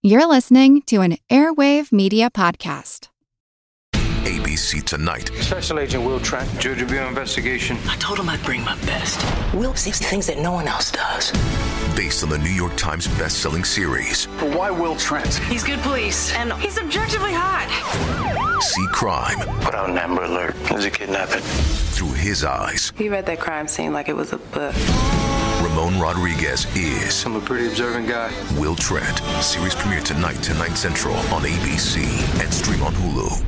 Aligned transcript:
You're 0.00 0.28
listening 0.28 0.82
to 0.82 1.00
an 1.00 1.16
Airwave 1.28 1.90
Media 1.90 2.30
Podcast. 2.30 3.08
ABC 3.94 4.84
Tonight. 4.84 5.32
Special 5.40 5.80
Agent 5.80 6.04
Will 6.04 6.20
Trent, 6.20 6.48
Georgia 6.60 6.86
Bureau 6.86 7.08
investigation. 7.08 7.76
I 7.88 7.96
told 7.96 8.20
him 8.20 8.28
I'd 8.28 8.40
bring 8.44 8.62
my 8.62 8.76
best. 8.86 9.20
Will 9.52 9.74
sees 9.74 9.98
things 9.98 10.28
that 10.28 10.38
no 10.38 10.52
one 10.52 10.68
else 10.68 10.92
does. 10.92 11.32
Based 11.96 12.22
on 12.22 12.28
the 12.28 12.38
New 12.38 12.50
York 12.50 12.76
Times 12.76 13.08
best-selling 13.18 13.64
series. 13.64 14.28
But 14.38 14.56
why 14.56 14.70
Will 14.70 14.94
Trent? 14.94 15.34
He's 15.34 15.64
good 15.64 15.80
police, 15.80 16.32
and 16.34 16.52
he's 16.52 16.78
objectively 16.78 17.32
hot. 17.34 17.66
See 18.62 18.86
crime. 18.92 19.40
Put 19.62 19.74
out 19.74 19.90
an 19.90 19.98
Amber 19.98 20.22
Alert. 20.22 20.54
There's 20.68 20.84
a 20.84 20.90
kidnapping. 20.92 21.42
Through 21.42 22.12
his 22.12 22.44
eyes. 22.44 22.92
He 22.96 23.08
read 23.08 23.26
that 23.26 23.40
crime 23.40 23.66
scene 23.66 23.92
like 23.92 24.08
it 24.08 24.14
was 24.14 24.32
a 24.32 24.38
book. 24.38 24.76
Ramon 25.78 26.00
Rodriguez 26.00 26.66
is. 26.74 27.24
I'm 27.24 27.36
a 27.36 27.40
pretty 27.40 27.68
observant 27.68 28.08
guy. 28.08 28.32
Will 28.58 28.74
Trent. 28.74 29.18
Series 29.40 29.76
premiere 29.76 30.00
tonight, 30.00 30.42
10, 30.42 30.58
9 30.58 30.74
central 30.74 31.14
on 31.14 31.42
ABC 31.42 32.02
and 32.42 32.52
stream 32.52 32.82
on 32.82 32.92
Hulu. 32.94 33.44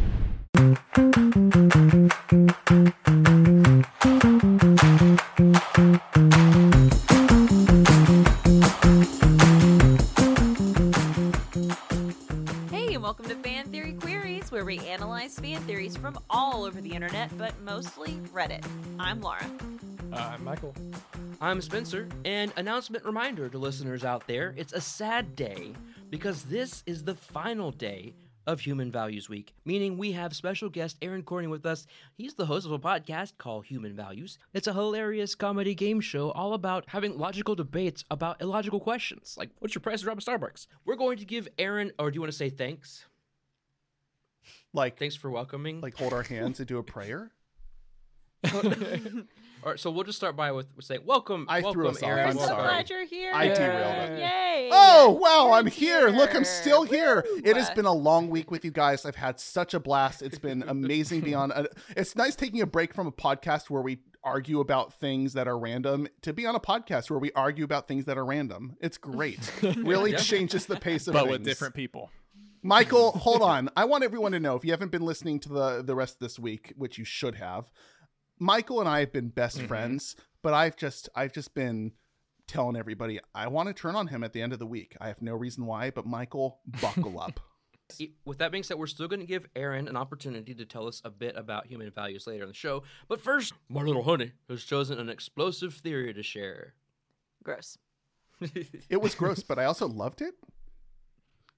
Hey, 12.70 12.94
and 12.94 13.02
welcome 13.02 13.24
to 13.24 13.34
Fan 13.34 13.66
Theory 13.70 13.94
Queries, 13.94 14.52
where 14.52 14.64
we 14.64 14.78
analyze 14.78 15.36
fan 15.36 15.60
theories 15.62 15.96
from 15.96 16.16
all 16.30 16.62
over 16.64 16.80
the 16.80 16.90
internet, 16.90 17.36
but 17.36 17.60
mostly 17.62 18.20
Reddit. 18.32 18.64
I'm 19.00 19.20
Laura. 19.20 19.50
Uh, 20.12 20.30
I'm 20.32 20.44
Michael. 20.44 20.74
I'm 21.40 21.60
Spencer, 21.62 22.06
and 22.26 22.52
announcement 22.58 23.04
reminder 23.04 23.48
to 23.48 23.58
listeners 23.58 24.04
out 24.04 24.26
there 24.26 24.52
it's 24.58 24.74
a 24.74 24.80
sad 24.80 25.34
day 25.36 25.72
because 26.10 26.42
this 26.44 26.82
is 26.86 27.02
the 27.02 27.14
final 27.14 27.70
day 27.70 28.14
of 28.46 28.60
Human 28.60 28.90
Values 28.92 29.28
Week, 29.28 29.54
meaning 29.64 29.96
we 29.96 30.12
have 30.12 30.34
special 30.34 30.68
guest 30.68 30.98
Aron 31.00 31.22
Korney 31.22 31.48
with 31.48 31.64
us. 31.64 31.86
He's 32.14 32.34
the 32.34 32.44
host 32.44 32.66
of 32.66 32.72
a 32.72 32.78
podcast 32.78 33.38
called 33.38 33.64
Human 33.64 33.94
Values. 33.94 34.38
It's 34.52 34.66
a 34.66 34.72
hilarious 34.74 35.34
comedy 35.34 35.74
game 35.74 36.00
show 36.00 36.30
all 36.32 36.52
about 36.52 36.84
having 36.88 37.16
logical 37.18 37.54
debates 37.54 38.04
about 38.10 38.40
illogical 38.42 38.80
questions, 38.80 39.34
like 39.38 39.50
what's 39.60 39.74
your 39.74 39.80
price 39.80 40.00
to 40.00 40.04
drop 40.04 40.18
at 40.18 40.24
Starbucks? 40.24 40.66
We're 40.84 40.96
going 40.96 41.18
to 41.18 41.24
give 41.24 41.48
Aron, 41.58 41.92
or 41.98 42.10
do 42.10 42.16
you 42.16 42.20
want 42.20 42.32
to 42.32 42.36
say 42.38 42.50
thanks? 42.50 43.06
Like, 44.74 44.98
Thanks 44.98 45.16
for 45.16 45.30
welcoming. 45.30 45.80
like 45.80 45.96
hold 45.96 46.12
our 46.12 46.22
hands 46.22 46.58
and 46.60 46.68
do 46.68 46.78
a 46.78 46.82
prayer. 46.82 47.30
all 48.54 49.70
right, 49.72 49.78
so 49.78 49.90
we'll 49.90 50.04
just 50.04 50.16
start 50.16 50.34
by 50.36 50.50
with 50.52 50.66
saying 50.80 51.02
welcome. 51.04 51.46
I 51.48 51.60
welcome, 51.60 51.72
threw 51.80 51.88
us 51.88 52.02
off. 52.02 52.08
Aron. 52.08 52.30
I'm 52.30 52.38
so 52.38 52.46
sorry. 52.46 52.62
glad 52.62 52.90
you're 52.90 53.04
here. 53.06 53.32
I 53.34 53.48
derailed 53.48 54.10
it. 54.12 54.18
Yay! 54.18 54.70
Oh 54.72 55.10
wow, 55.20 55.52
I'm 55.54 55.66
here. 55.66 56.08
Look, 56.08 56.34
I'm 56.34 56.44
still 56.44 56.84
here. 56.84 57.24
Woo! 57.28 57.40
It 57.44 57.56
has 57.56 57.68
been 57.70 57.84
a 57.84 57.92
long 57.92 58.30
week 58.30 58.50
with 58.50 58.64
you 58.64 58.70
guys. 58.70 59.04
I've 59.04 59.16
had 59.16 59.38
such 59.38 59.74
a 59.74 59.80
blast. 59.80 60.22
It's 60.22 60.38
been 60.38 60.62
amazing 60.66 61.20
beyond. 61.20 61.52
Uh, 61.54 61.64
it's 61.96 62.16
nice 62.16 62.34
taking 62.34 62.62
a 62.62 62.66
break 62.66 62.94
from 62.94 63.06
a 63.06 63.12
podcast 63.12 63.68
where 63.68 63.82
we 63.82 63.98
argue 64.24 64.60
about 64.60 64.92
things 64.94 65.32
that 65.34 65.48
are 65.48 65.58
random 65.58 66.06
to 66.22 66.32
be 66.32 66.46
on 66.46 66.54
a 66.54 66.60
podcast 66.60 67.08
where 67.10 67.18
we 67.18 67.32
argue 67.32 67.64
about 67.64 67.88
things 67.88 68.04
that 68.06 68.18
are 68.18 68.24
random. 68.24 68.76
It's 68.80 68.98
great. 68.98 69.50
Really 69.62 70.12
Yeah. 70.12 70.18
changes 70.18 70.66
the 70.66 70.76
pace 70.76 71.06
of 71.08 71.14
but 71.14 71.20
things. 71.22 71.30
with 71.32 71.44
different 71.44 71.74
people. 71.74 72.10
Michael, 72.62 73.12
hold 73.12 73.40
on. 73.40 73.70
I 73.74 73.86
want 73.86 74.04
everyone 74.04 74.32
to 74.32 74.40
know 74.40 74.54
if 74.56 74.64
you 74.64 74.72
haven't 74.72 74.92
been 74.92 75.04
listening 75.06 75.40
to 75.40 75.48
the 75.48 75.82
the 75.82 75.94
rest 75.94 76.14
of 76.16 76.20
this 76.20 76.38
week, 76.38 76.74
which 76.76 76.98
you 76.98 77.04
should 77.06 77.36
have. 77.36 77.70
Michael 78.40 78.80
and 78.80 78.88
I 78.88 78.98
have 79.00 79.12
been 79.12 79.28
best 79.28 79.58
Mm-hmm. 79.58 79.66
friends, 79.68 80.16
but 80.42 80.54
I've 80.54 80.76
just 80.76 81.08
I've 81.14 81.32
just 81.32 81.54
been 81.54 81.92
telling 82.48 82.74
everybody 82.74 83.20
I 83.34 83.46
want 83.46 83.68
to 83.68 83.72
turn 83.74 83.94
on 83.94 84.08
him 84.08 84.24
at 84.24 84.32
the 84.32 84.42
end 84.42 84.52
of 84.52 84.58
the 84.58 84.66
week. 84.66 84.96
I 85.00 85.06
have 85.08 85.22
no 85.22 85.34
reason 85.36 85.66
why, 85.66 85.90
but 85.90 86.06
Michael, 86.06 86.58
buckle 86.80 87.20
up. 87.20 87.38
With 88.24 88.38
that 88.38 88.52
being 88.52 88.62
said, 88.62 88.78
we're 88.78 88.86
still 88.86 89.08
going 89.08 89.18
to 89.20 89.26
give 89.26 89.46
Aron 89.56 89.88
an 89.88 89.96
opportunity 89.96 90.54
to 90.54 90.64
tell 90.64 90.86
us 90.86 91.02
a 91.04 91.10
bit 91.10 91.36
about 91.36 91.66
human 91.66 91.90
values 91.90 92.24
later 92.26 92.44
in 92.44 92.48
the 92.48 92.54
show. 92.54 92.84
But 93.08 93.20
first, 93.20 93.52
my 93.68 93.82
little 93.82 94.04
honey 94.04 94.30
has 94.48 94.62
chosen 94.62 95.00
an 95.00 95.08
explosive 95.08 95.74
theory 95.74 96.14
to 96.14 96.22
share. 96.22 96.74
Gross. 97.42 97.78
It 98.88 99.02
was 99.02 99.14
gross, 99.16 99.42
but 99.42 99.58
I 99.58 99.64
also 99.64 99.88
loved 99.88 100.22
it. 100.22 100.34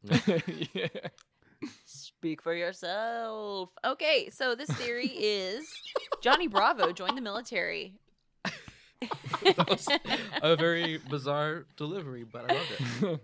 yeah. 0.75 0.89
Speak 1.85 2.43
for 2.43 2.55
yourself. 2.55 3.71
Okay, 3.85 4.31
so 4.31 4.55
this 4.55 4.71
theory 4.71 5.09
is 5.09 5.65
Johnny 6.23 6.47
Bravo 6.47 6.93
joined 6.93 7.17
the 7.17 7.23
military. 7.23 7.95
That 9.57 9.69
was 9.69 9.89
a 10.43 10.55
very 10.55 10.99
bizarre 11.11 11.67
delivery, 11.77 12.25
but 12.25 12.49
I 12.49 12.55
loved 12.55 13.21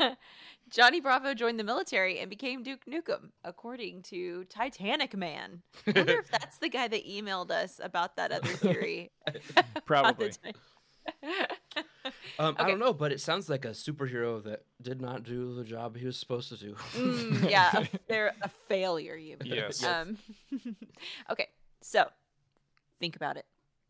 it. 0.00 0.18
Johnny 0.70 1.00
Bravo 1.00 1.32
joined 1.32 1.60
the 1.60 1.64
military 1.64 2.18
and 2.18 2.28
became 2.28 2.64
Duke 2.64 2.84
Nukem, 2.90 3.30
according 3.44 4.02
to 4.04 4.44
Titanic 4.44 5.16
Man. 5.16 5.62
I 5.86 5.92
wonder 5.94 6.18
if 6.18 6.30
that's 6.30 6.58
the 6.58 6.68
guy 6.68 6.88
that 6.88 7.06
emailed 7.06 7.50
us 7.50 7.80
about 7.82 8.16
that 8.16 8.32
other 8.32 8.48
theory. 8.48 9.12
about 9.26 9.74
the 9.74 9.80
Probably. 9.82 10.32
Ti- 11.22 11.82
Um, 12.38 12.54
I 12.58 12.68
don't 12.68 12.78
know, 12.78 12.92
but 12.92 13.12
it 13.12 13.20
sounds 13.20 13.48
like 13.48 13.64
a 13.64 13.70
superhero 13.70 14.42
that 14.44 14.62
did 14.80 15.00
not 15.00 15.22
do 15.24 15.54
the 15.54 15.64
job 15.64 15.96
he 15.96 16.04
was 16.06 16.16
supposed 16.18 16.50
to 16.50 16.56
do. 16.56 16.74
Mm, 16.92 17.50
yeah, 17.50 17.70
a, 17.78 17.88
they're 18.08 18.32
a 18.42 18.48
failure. 18.68 19.16
You 19.16 19.36
mean? 19.42 19.54
Yes. 19.54 19.82
Um, 19.82 20.18
okay, 21.30 21.48
so 21.80 22.06
think 23.00 23.16
about 23.16 23.36
it: 23.38 23.46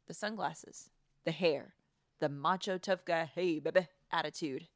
the 0.07 0.15
sunglasses, 0.15 0.91
the 1.25 1.33
hair, 1.33 1.75
the 2.21 2.29
macho 2.29 2.79
tough 2.79 3.05
guy, 3.05 3.29
hey 3.35 3.59
baby 3.59 3.89
attitude. 4.13 4.69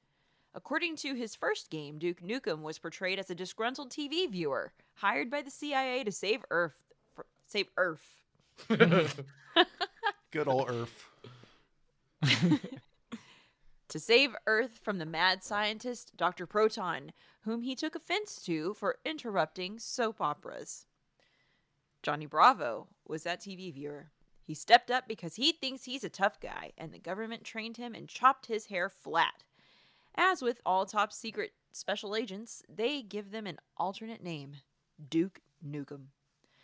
According 0.55 0.97
to 0.97 1.15
his 1.15 1.34
first 1.37 1.71
game, 1.71 1.99
Duke 1.99 2.21
Nukem 2.21 2.62
was 2.62 2.78
portrayed 2.81 3.19
as 3.21 3.31
a 3.31 3.34
disgruntled 3.37 3.91
TV 3.91 4.28
viewer 4.28 4.72
hired 4.95 5.31
by 5.31 5.43
the 5.43 5.51
CIA 5.51 6.03
to 6.05 6.11
save 6.12 6.45
Earth. 6.51 6.83
fr- 7.15 7.22
Save 7.47 7.69
Earth. 7.77 8.03
Good 8.69 10.47
old 10.49 10.69
Earth. 10.71 11.05
to 13.88 13.98
save 13.98 14.36
Earth 14.47 14.78
from 14.82 14.98
the 14.98 15.06
mad 15.06 15.42
scientist 15.42 16.16
Dr. 16.16 16.47
Proton, 16.47 17.12
whom 17.42 17.62
he 17.62 17.75
took 17.75 17.94
offense 17.94 18.41
to 18.44 18.75
for 18.75 18.98
interrupting 19.04 19.78
soap 19.78 20.20
operas. 20.20 20.86
Johnny 22.03 22.26
Bravo 22.26 22.88
was 23.06 23.25
that 23.25 23.41
TV 23.41 23.72
viewer. 23.72 24.10
He 24.42 24.54
stepped 24.54 24.91
up 24.91 25.06
because 25.06 25.36
he 25.36 25.53
thinks 25.53 25.84
he's 25.84 26.04
a 26.04 26.09
tough 26.09 26.41
guy, 26.41 26.72
and 26.76 26.92
the 26.92 26.98
government 26.98 27.44
trained 27.44 27.76
him 27.76 27.94
and 27.94 28.09
chopped 28.09 28.47
his 28.47 28.66
hair 28.66 28.88
flat. 28.88 29.44
As 30.14 30.42
with 30.42 30.60
all 30.66 30.86
top 30.86 31.12
secret 31.12 31.53
special 31.72 32.16
agents, 32.16 32.62
they 32.69 33.03
give 33.03 33.30
them 33.30 33.47
an 33.47 33.59
alternate 33.76 34.22
name 34.22 34.56
Duke 35.09 35.41
Nukem. 35.64 36.06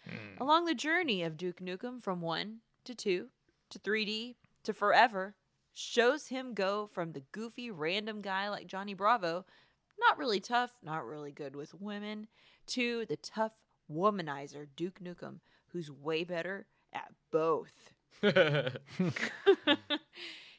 Hmm. 0.04 0.40
Along 0.40 0.64
the 0.64 0.74
journey 0.74 1.22
of 1.22 1.36
Duke 1.36 1.60
Nukem 1.60 2.02
from 2.02 2.20
1 2.20 2.58
to 2.84 2.94
2 2.94 3.28
to 3.70 3.78
3D 3.78 4.34
to 4.64 4.72
forever 4.72 5.34
shows 5.76 6.28
him 6.28 6.54
go 6.54 6.86
from 6.86 7.12
the 7.12 7.22
goofy 7.32 7.70
random 7.70 8.22
guy 8.22 8.48
like 8.48 8.66
Johnny 8.66 8.94
Bravo, 8.94 9.44
not 10.00 10.16
really 10.16 10.40
tough, 10.40 10.72
not 10.82 11.04
really 11.04 11.32
good 11.32 11.54
with 11.54 11.74
women, 11.74 12.28
to 12.68 13.04
the 13.06 13.16
tough 13.16 13.52
womanizer 13.92 14.66
Duke 14.74 15.00
Nukem, 15.00 15.40
who's 15.68 15.90
way 15.90 16.24
better 16.24 16.66
at 16.94 17.12
both. 17.30 17.90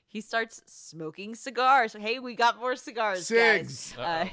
he 0.07 0.21
starts 0.21 0.61
smoking 0.67 1.33
cigars. 1.33 1.93
Hey, 1.93 2.19
we 2.19 2.35
got 2.35 2.59
more 2.59 2.75
cigars, 2.75 3.25
Cigs. 3.25 3.93
guys. 3.97 4.31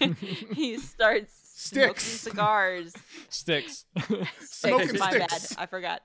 Uh, 0.00 0.06
he 0.54 0.76
starts 0.76 1.32
smoking 1.54 1.94
Sticks. 1.96 2.20
cigars. 2.20 2.92
Sticks. 3.30 3.86
Smoking 4.40 4.98
my 4.98 5.18
bad. 5.18 5.30
sticks. 5.30 5.56
I 5.56 5.64
forgot. 5.64 6.02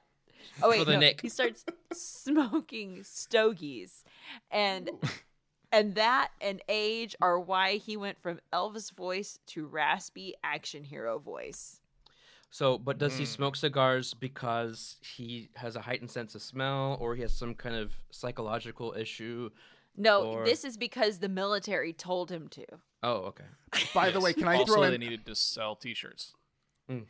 Oh 0.61 0.69
wait, 0.69 0.79
For 0.79 0.85
the 0.85 0.93
no. 0.93 0.99
Nick. 0.99 1.21
he 1.21 1.29
starts 1.29 1.65
smoking 1.93 3.03
stogies, 3.03 4.03
and 4.51 4.89
and 5.71 5.95
that 5.95 6.29
and 6.39 6.61
age 6.69 7.15
are 7.21 7.39
why 7.39 7.77
he 7.77 7.97
went 7.97 8.19
from 8.19 8.39
Elvis 8.51 8.91
voice 8.93 9.39
to 9.47 9.65
raspy 9.65 10.35
action 10.43 10.83
hero 10.83 11.17
voice. 11.17 11.79
So, 12.51 12.77
but 12.77 12.99
does 12.99 13.17
he 13.17 13.23
hmm. 13.23 13.29
smoke 13.29 13.55
cigars 13.55 14.13
because 14.13 14.97
he 15.01 15.49
has 15.55 15.75
a 15.75 15.81
heightened 15.81 16.11
sense 16.11 16.35
of 16.35 16.41
smell, 16.43 16.97
or 17.01 17.15
he 17.15 17.23
has 17.23 17.33
some 17.33 17.55
kind 17.55 17.75
of 17.75 17.97
psychological 18.11 18.93
issue? 18.95 19.49
No, 19.97 20.23
Or- 20.23 20.45
this 20.45 20.63
is 20.63 20.77
because 20.77 21.17
the 21.17 21.29
military 21.29 21.93
told 21.93 22.29
him 22.29 22.47
to. 22.49 22.65
Oh, 23.01 23.33
okay. 23.33 23.43
By 23.93 24.11
the 24.11 24.19
way, 24.19 24.33
can 24.33 24.47
I 24.47 24.57
also, 24.57 24.73
throw 24.73 24.81
they 24.83 24.93
in 24.93 25.01
needed 25.01 25.25
to 25.25 25.35
sell 25.35 25.75
T-shirts. 25.75 26.35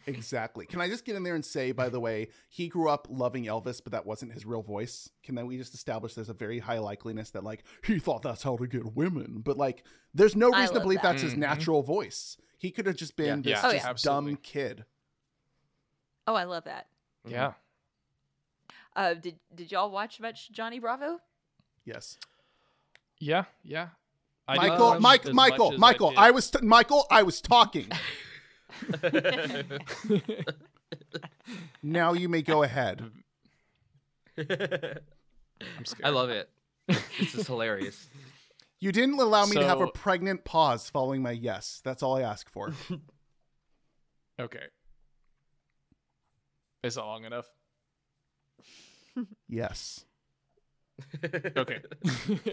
Exactly? 0.08 0.66
Can 0.66 0.82
I 0.82 0.88
just 0.88 1.04
get 1.06 1.16
in 1.16 1.24
there 1.24 1.36
and 1.36 1.44
say, 1.44 1.72
by 1.72 1.90
the 1.90 2.00
way, 2.00 2.30
he 2.50 2.68
grew 2.68 2.90
up 2.90 3.08
loving 3.10 3.46
Elvis, 3.46 3.82
but 3.84 3.92
that 3.92 4.06
wasn't 4.06 4.34
his 4.34 4.46
real 4.46 4.62
voice. 4.62 5.10
Can 5.24 5.36
then 5.36 5.46
we 5.48 5.58
just 5.58 5.74
establish 5.74 6.14
there's 6.14 6.30
a 6.30 6.34
very 6.34 6.60
high 6.60 6.78
likeliness 6.78 7.32
that 7.32 7.44
like 7.44 7.64
he 7.84 8.00
thought 8.00 8.22
that's 8.22 8.44
how 8.44 8.56
to 8.58 8.68
get 8.68 8.96
women, 8.96 9.42
but 9.44 9.58
like 9.58 9.84
there's 10.14 10.36
no 10.36 10.50
reason 10.52 10.76
to 10.76 10.80
believe 10.82 11.02
that. 11.02 11.12
that's 11.14 11.22
his 11.24 11.36
natural 11.36 11.82
voice. 11.84 12.38
He 12.60 12.72
could 12.72 12.86
have 12.86 12.96
just 12.96 13.16
been 13.16 13.26
Yeah. 13.26 13.36
this 13.36 13.50
Yeah, 13.52 13.60
Oh, 13.68 13.72
just 13.72 13.84
yeah. 13.84 13.90
absolutely. 13.90 14.32
dumb 14.34 14.40
kid. 14.44 14.86
Oh, 16.28 16.36
I 16.36 16.46
love 16.46 16.64
that. 16.66 16.88
Yeah. 17.28 17.54
Uh, 18.96 19.16
did 19.16 19.40
did 19.54 19.72
y'all 19.72 19.90
watch 19.92 20.20
much 20.20 20.52
Johnny 20.52 20.80
Bravo? 20.80 21.20
Yes. 21.84 22.18
Yeah. 23.20 23.46
Yeah. 23.64 23.88
I 24.48 24.54
didn't 24.56 24.70
Michael, 24.70 25.00
Mike, 25.00 25.26
Michael, 25.34 25.72
Michael. 25.78 26.10
did- 26.12 26.20
I, 26.20 26.32
was 26.32 26.52
t- 26.52 26.60
Michael. 26.62 27.06
I 27.10 27.24
was 27.24 27.40
talking. 27.42 27.88
now 31.84 32.14
you 32.14 32.30
may 32.30 32.42
go 32.42 32.64
ahead. 32.64 33.04
I'm 34.38 35.86
scared. 35.86 36.06
I 36.06 36.10
love 36.10 36.30
it. 36.30 36.50
This 36.88 37.36
is 37.36 37.48
hilarious. 37.48 38.08
You 38.80 38.92
didn't 38.92 39.20
allow 39.20 39.46
me 39.46 39.56
to 39.56 39.66
have 39.66 39.80
a 39.80 39.88
pregnant 39.88 40.44
pause 40.44 40.90
following 40.90 41.22
my 41.22 41.32
yes. 41.32 41.82
That's 41.84 42.04
all 42.04 42.18
I 42.18 42.22
ask 42.22 42.50
for. 42.50 42.74
Okay. 44.40 44.64
Is 46.84 46.98
it 46.98 47.02
long 47.02 47.24
enough? 47.24 47.46
yes. 49.48 50.06
Okay. 51.24 51.80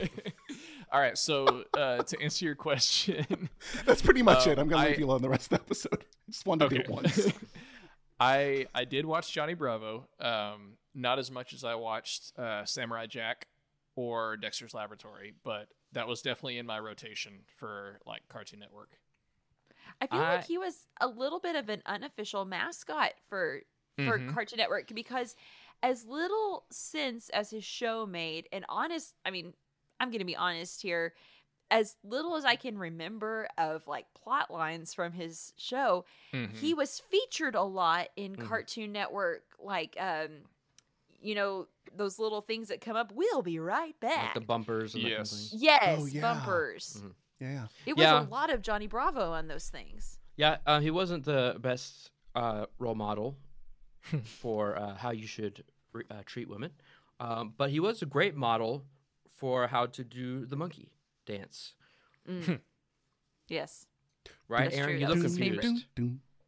All 0.93 1.01
right. 1.01 1.17
So 1.17 1.65
uh, 1.77 1.99
to 2.03 2.21
answer 2.21 2.45
your 2.45 2.55
question, 2.57 3.49
That's 3.87 4.03
pretty 4.03 4.23
much 4.23 4.47
Uh, 4.47 4.51
it. 4.51 4.59
I'm 4.59 4.69
gonna 4.69 4.83
I- 4.83 4.89
leave 4.89 4.99
you 4.99 5.07
alone 5.07 5.23
the 5.23 5.29
rest 5.29 5.53
of 5.53 5.59
the 5.59 5.65
episode. 5.65 5.99
I 6.03 6.05
just 6.31 6.47
wanted 6.47 6.69
to 6.71 6.75
do 6.77 6.81
it 6.83 6.89
once. 6.91 7.33
I 8.21 8.67
I 8.75 8.85
did 8.85 9.07
watch 9.07 9.33
Johnny 9.33 9.55
Bravo. 9.55 10.07
Um, 10.21 10.77
not 10.95 11.19
as 11.19 11.31
much 11.31 11.53
as 11.53 11.65
I 11.65 11.75
watched 11.77 12.33
uh, 12.39 12.65
Samurai 12.65 13.07
Jack 13.07 13.47
or 13.97 14.37
Dexter's 14.37 14.75
Laboratory, 14.75 15.35
but 15.45 15.69
that 15.93 16.07
was 16.09 16.23
definitely 16.23 16.59
in 16.59 16.67
my 16.67 16.79
rotation 16.79 17.41
for 17.57 18.01
like 18.07 18.23
Cartoon 18.29 18.59
Network. 18.61 18.99
I 20.01 20.07
feel 20.07 20.21
I- 20.21 20.35
like 20.37 20.45
he 20.47 20.59
was 20.59 20.87
a 21.01 21.07
little 21.09 21.41
bit 21.41 21.57
of 21.57 21.69
an 21.69 21.83
unofficial 21.87 22.45
mascot 22.45 23.13
for 23.29 23.61
for 23.97 24.19
Mhm. 24.19 24.33
Cartoon 24.33 24.59
Network 24.59 24.93
because 24.95 25.35
as 25.83 26.05
little 26.07 26.65
sense 26.71 27.29
as 27.31 27.51
his 27.51 27.65
show 27.65 28.05
made, 28.07 28.49
and 28.53 28.65
honest, 28.69 29.15
I 29.25 29.31
mean, 29.31 29.55
I'm 30.01 30.11
gonna 30.11 30.25
be 30.25 30.37
honest 30.37 30.83
here, 30.83 31.15
as 31.71 31.97
little 32.03 32.35
as 32.37 32.45
I 32.45 32.57
can 32.57 32.77
remember 32.79 33.47
of 33.57 33.87
like 33.87 34.07
plot 34.15 34.51
lines 34.51 34.93
from 34.95 35.13
his 35.13 35.53
show, 35.57 36.05
Mm-hmm. 36.33 36.57
he 36.57 36.75
was 36.75 36.99
featured 36.99 37.55
a 37.55 37.63
lot 37.63 38.09
in 38.17 38.35
Mhm. 38.37 38.49
Cartoon 38.49 38.91
Network, 38.93 39.43
like 39.63 39.97
um, 40.01 40.29
you 41.23 41.35
know, 41.35 41.69
those 41.95 42.19
little 42.19 42.41
things 42.41 42.69
that 42.69 42.81
come 42.81 42.97
up. 42.97 43.13
We'll 43.13 43.43
be 43.43 43.59
right 43.59 43.95
Like 44.01 44.01
back. 44.01 44.35
the 44.35 44.41
bumpers 44.41 44.95
and 44.95 45.03
Yes. 45.05 45.51
the 45.51 45.59
yes, 45.59 45.99
Oh, 46.01 46.07
yeah. 46.07 46.21
bumpers. 46.23 46.97
Mhm. 47.03 47.15
Yeah, 47.41 47.53
yeah. 47.53 47.67
It 47.87 47.97
was 47.97 48.05
Yeah. 48.05 48.23
a 48.23 48.25
lot 48.25 48.51
of 48.51 48.63
Johnny 48.63 48.87
Bravo 48.87 49.33
on 49.33 49.47
those 49.49 49.69
things. 49.69 50.19
Yeah, 50.37 50.59
uh, 50.67 50.81
he 50.81 50.91
wasn't 50.91 51.25
the 51.25 51.57
best 51.61 52.11
uh, 52.35 52.67
role 52.79 52.95
model 52.95 53.37
for 54.25 54.77
uh, 54.79 54.95
how 54.95 55.11
you 55.11 55.27
should 55.27 55.65
re- 55.93 56.05
uh, 56.11 56.23
treat 56.25 56.49
women, 56.49 56.73
um, 57.19 57.53
but 57.57 57.71
he 57.71 57.81
was 57.81 58.03
a 58.03 58.07
great 58.07 58.35
model 58.35 58.85
for 59.41 59.67
how 59.69 59.87
to 59.87 60.05
do 60.05 60.45
the 60.45 60.55
monkey 60.57 60.93
dance. 61.27 61.75
Mm. 62.29 62.61
Yes. 63.49 63.87
Right, 64.49 64.65
That's 64.65 64.77
Aron? 64.77 64.89
true, 64.91 64.95
You 65.01 65.07
that 65.07 65.15
look 65.15 65.23
was 65.25 65.37
his 65.37 65.49
confused. 65.49 65.87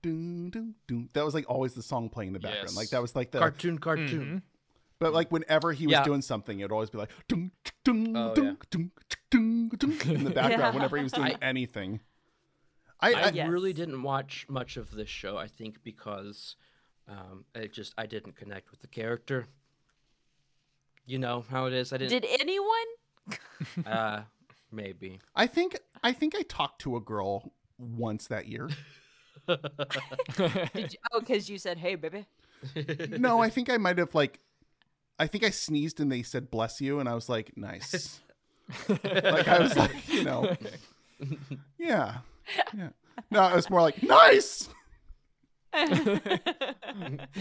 dun. 0.02 1.08
That 1.14 1.24
was 1.24 1.34
like 1.34 1.48
always 1.48 1.74
the 1.74 1.82
song 1.82 2.08
playing 2.10 2.28
in 2.28 2.32
the 2.34 2.40
background. 2.40 2.68
Yes. 2.68 2.76
Like 2.76 2.90
that 2.90 3.00
was 3.00 3.16
like 3.16 3.30
the 3.30 3.38
Cartoon, 3.38 3.78
cartoon. 3.78 4.42
But 4.98 5.12
like 5.14 5.32
whenever 5.32 5.72
he 5.72 5.86
was 5.86 5.92
Yeah. 5.94 6.04
doing 6.04 6.22
something, 6.22 6.60
it'd 6.60 6.70
always 6.70 6.90
be 6.90 6.98
like 6.98 7.10
dun, 7.28 7.50
dun, 7.84 8.16
Oh, 8.16 8.34
dun, 8.34 8.44
yeah. 8.44 8.52
dun, 8.70 8.90
dun, 9.30 9.70
dun, 9.78 10.14
in 10.14 10.24
the 10.24 10.30
background 10.42 10.60
Yeah. 10.60 10.70
whenever 10.74 10.96
he 10.98 11.02
was 11.02 11.12
doing 11.12 11.32
I- 11.34 11.38
anything. 11.44 12.00
I, 13.00 13.14
I 13.14 13.20
I, 13.22 13.28
Yes. 13.30 13.48
really 13.48 13.72
didn't 13.72 14.02
watch 14.02 14.46
much 14.48 14.76
of 14.76 14.90
this 14.92 15.08
show. 15.08 15.36
I 15.36 15.48
think 15.48 15.82
because 15.82 16.54
um, 17.08 17.44
it 17.54 17.72
just 17.72 17.94
I 17.98 18.06
didn't 18.06 18.36
connect 18.36 18.70
with 18.70 18.80
the 18.80 18.86
character. 18.86 19.46
You 21.06 21.18
know 21.18 21.44
how 21.50 21.66
it 21.66 21.72
is. 21.72 21.92
I 21.92 21.98
didn't. 21.98 22.22
Did 22.22 22.40
anyone? 22.40 23.86
uh, 23.86 24.22
maybe. 24.70 25.20
I 25.34 25.46
think 25.46 25.78
I 26.02 26.12
think 26.12 26.34
I 26.34 26.42
talked 26.42 26.80
to 26.82 26.96
a 26.96 27.00
girl 27.00 27.52
once 27.78 28.26
that 28.28 28.46
year. 28.46 28.68
Did 29.48 30.92
you, 30.92 30.98
oh, 31.12 31.20
because 31.20 31.50
you 31.50 31.58
said, 31.58 31.78
"Hey, 31.78 31.96
baby." 31.96 32.26
no, 33.18 33.40
I 33.40 33.50
think 33.50 33.68
I 33.70 33.76
might 33.76 33.98
have 33.98 34.14
like 34.14 34.38
I 35.18 35.26
think 35.26 35.44
I 35.44 35.50
sneezed 35.50 36.00
and 36.00 36.10
they 36.10 36.22
said 36.22 36.50
bless 36.50 36.80
you 36.80 36.98
and 36.98 37.08
I 37.08 37.14
was 37.14 37.28
like, 37.28 37.56
nice. 37.56 38.20
like 38.88 39.48
I 39.48 39.60
was 39.60 39.76
like, 39.76 40.08
you 40.08 40.24
know. 40.24 40.56
Yeah. 41.78 42.18
Yeah. 42.74 42.88
No, 43.30 43.46
it 43.46 43.54
was 43.54 43.70
more 43.70 43.82
like 43.82 44.02
nice. 44.02 44.68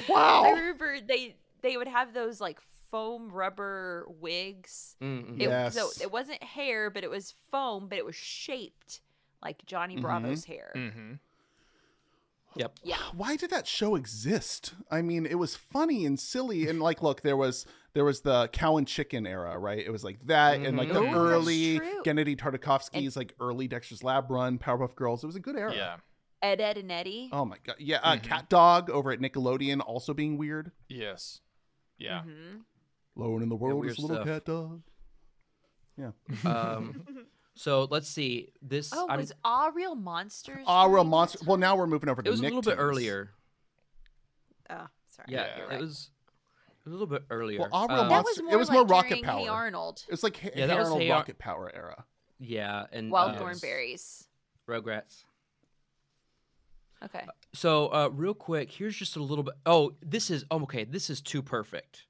Wow. 0.07 0.43
I 0.45 0.51
remember 0.51 0.99
they 0.99 1.35
they 1.63 1.77
would 1.77 1.87
have 1.87 2.13
those 2.13 2.39
like 2.39 2.59
foam 2.91 3.31
rubber 3.31 4.05
wigs. 4.19 4.95
Mm-mm. 5.01 5.39
It, 5.41 5.49
Yes. 5.49 5.73
So 5.75 5.89
it 6.03 6.11
wasn't 6.11 6.43
hair, 6.43 6.89
but 6.91 7.03
it 7.03 7.09
was 7.09 7.33
foam, 7.49 7.87
but 7.87 7.97
it 7.97 8.05
was 8.05 8.15
shaped 8.15 9.01
like 9.41 9.65
Johnny 9.65 9.95
Bravo's 9.97 10.45
hair. 10.45 10.71
Mm-hmm. 10.75 11.13
Yep. 12.57 12.79
Yeah. 12.83 12.97
Why 13.15 13.37
did 13.37 13.49
that 13.51 13.65
show 13.65 13.95
exist? 13.95 14.73
I 14.91 15.01
mean, 15.01 15.25
it 15.25 15.35
was 15.35 15.55
funny 15.55 16.05
and 16.05 16.19
silly 16.19 16.67
and 16.67 16.81
like 16.81 17.01
look, 17.01 17.21
there 17.21 17.37
was 17.37 17.65
there 17.93 18.03
was 18.03 18.21
the 18.21 18.49
cow 18.51 18.75
and 18.77 18.85
chicken 18.87 19.25
era, 19.25 19.57
right? 19.57 19.79
It 19.79 19.89
was 19.89 20.03
like 20.03 20.25
that 20.27 20.59
and 20.59 20.77
like 20.77 20.89
the 20.89 20.95
Mhm. 20.99 21.01
Ooh, 21.01 21.05
that's 21.05 21.15
early 21.17 21.77
true. 21.79 22.03
Genndy 22.03 22.35
Tartakovsky's 22.37 23.15
like 23.15 23.33
early 23.39 23.69
Dexter's 23.69 24.03
Lab 24.03 24.29
run, 24.29 24.59
Powerpuff 24.59 24.95
Girls. 24.95 25.23
It 25.23 25.27
was 25.27 25.37
a 25.37 25.39
good 25.41 25.55
era. 25.55 25.73
Yeah. 25.73 25.97
Ed, 26.41 26.59
Ed, 26.59 26.77
and 26.77 26.91
Eddie. 26.91 27.29
Oh 27.31 27.45
my 27.45 27.57
god. 27.63 27.75
Yeah, 27.79 27.99
uh, 28.03 28.17
Cat 28.17 28.49
Dog 28.49 28.89
over 28.89 29.11
at 29.11 29.19
Nickelodeon 29.19 29.79
also 29.79 30.13
being 30.13 30.37
weird. 30.37 30.71
Yes. 30.89 31.39
Yeah. 31.97 32.23
Mhm. 32.23 32.61
Lone 33.15 33.41
in 33.43 33.49
the 33.49 33.55
world 33.55 33.81
weird 33.81 33.91
is 33.93 33.97
a 33.97 34.01
little 34.01 34.17
stuff. 34.17 34.27
cat 34.27 34.45
dog. 34.45 34.81
Yeah. 35.97 36.11
Um, 36.49 37.03
so 37.55 37.87
let's 37.91 38.07
see. 38.07 38.49
This 38.61 38.91
Oh, 38.93 39.07
I'm, 39.09 39.19
was 39.19 39.33
All 39.43 39.71
Real 39.71 39.95
Monsters? 39.95 40.63
Ah, 40.65 40.83
real 40.85 40.89
during 40.91 41.05
that 41.05 41.09
monster. 41.09 41.39
Well, 41.45 41.57
now 41.57 41.75
we're 41.75 41.87
moving 41.87 42.09
over 42.09 42.21
to 42.21 42.27
it 42.27 42.31
was 42.31 42.39
a 42.39 42.43
little 42.43 42.61
bit 42.61 42.77
earlier. 42.77 43.31
Oh, 44.69 44.87
sorry. 45.09 45.27
Yeah, 45.29 45.45
Yeah. 45.45 45.57
You're 45.57 45.71
it 45.73 45.81
was 45.81 46.09
a 46.85 46.89
little 46.89 47.05
bit 47.07 47.23
earlier. 47.29 47.59
Well, 47.59 47.69
All 47.71 47.87
Real 47.87 47.97
Uh, 47.99 48.03
That 48.03 48.23
Monster- 48.23 48.43
was 48.45 48.53
it 48.53 48.57
was 48.57 48.69
like 48.69 48.75
more 48.75 48.85
Rocket 48.85 49.09
during 49.09 49.23
Hey 49.25 49.45
Power. 49.45 49.49
Arnold, 49.49 50.03
It's 50.09 50.23
like 50.23 50.37
Hey 50.37 50.51
Yeah, 50.55 50.67
that 50.67 50.77
was 50.77 50.85
Arnold 50.87 51.01
Hey 51.01 51.11
Ar- 51.11 51.17
Rocket 51.19 51.37
Power 51.37 51.71
era. 51.75 52.05
yeah, 52.39 52.85
and 52.93 53.11
Wild 53.11 53.35
uh, 53.35 53.39
Thornberrys. 53.39 54.25
Rugrats. 54.67 55.25
Okay. 57.03 57.25
So, 57.53 57.87
uh, 57.87 58.09
real 58.13 58.33
quick, 58.35 58.71
here's 58.71 58.95
just 58.95 59.15
a 59.15 59.23
little 59.23 59.43
bit. 59.43 59.55
Oh, 59.65 59.93
this 60.01 60.29
is 60.29 60.45
oh, 60.51 60.61
okay. 60.63 60.83
This 60.83 61.09
is 61.09 61.19
too 61.19 61.41
perfect. 61.41 62.05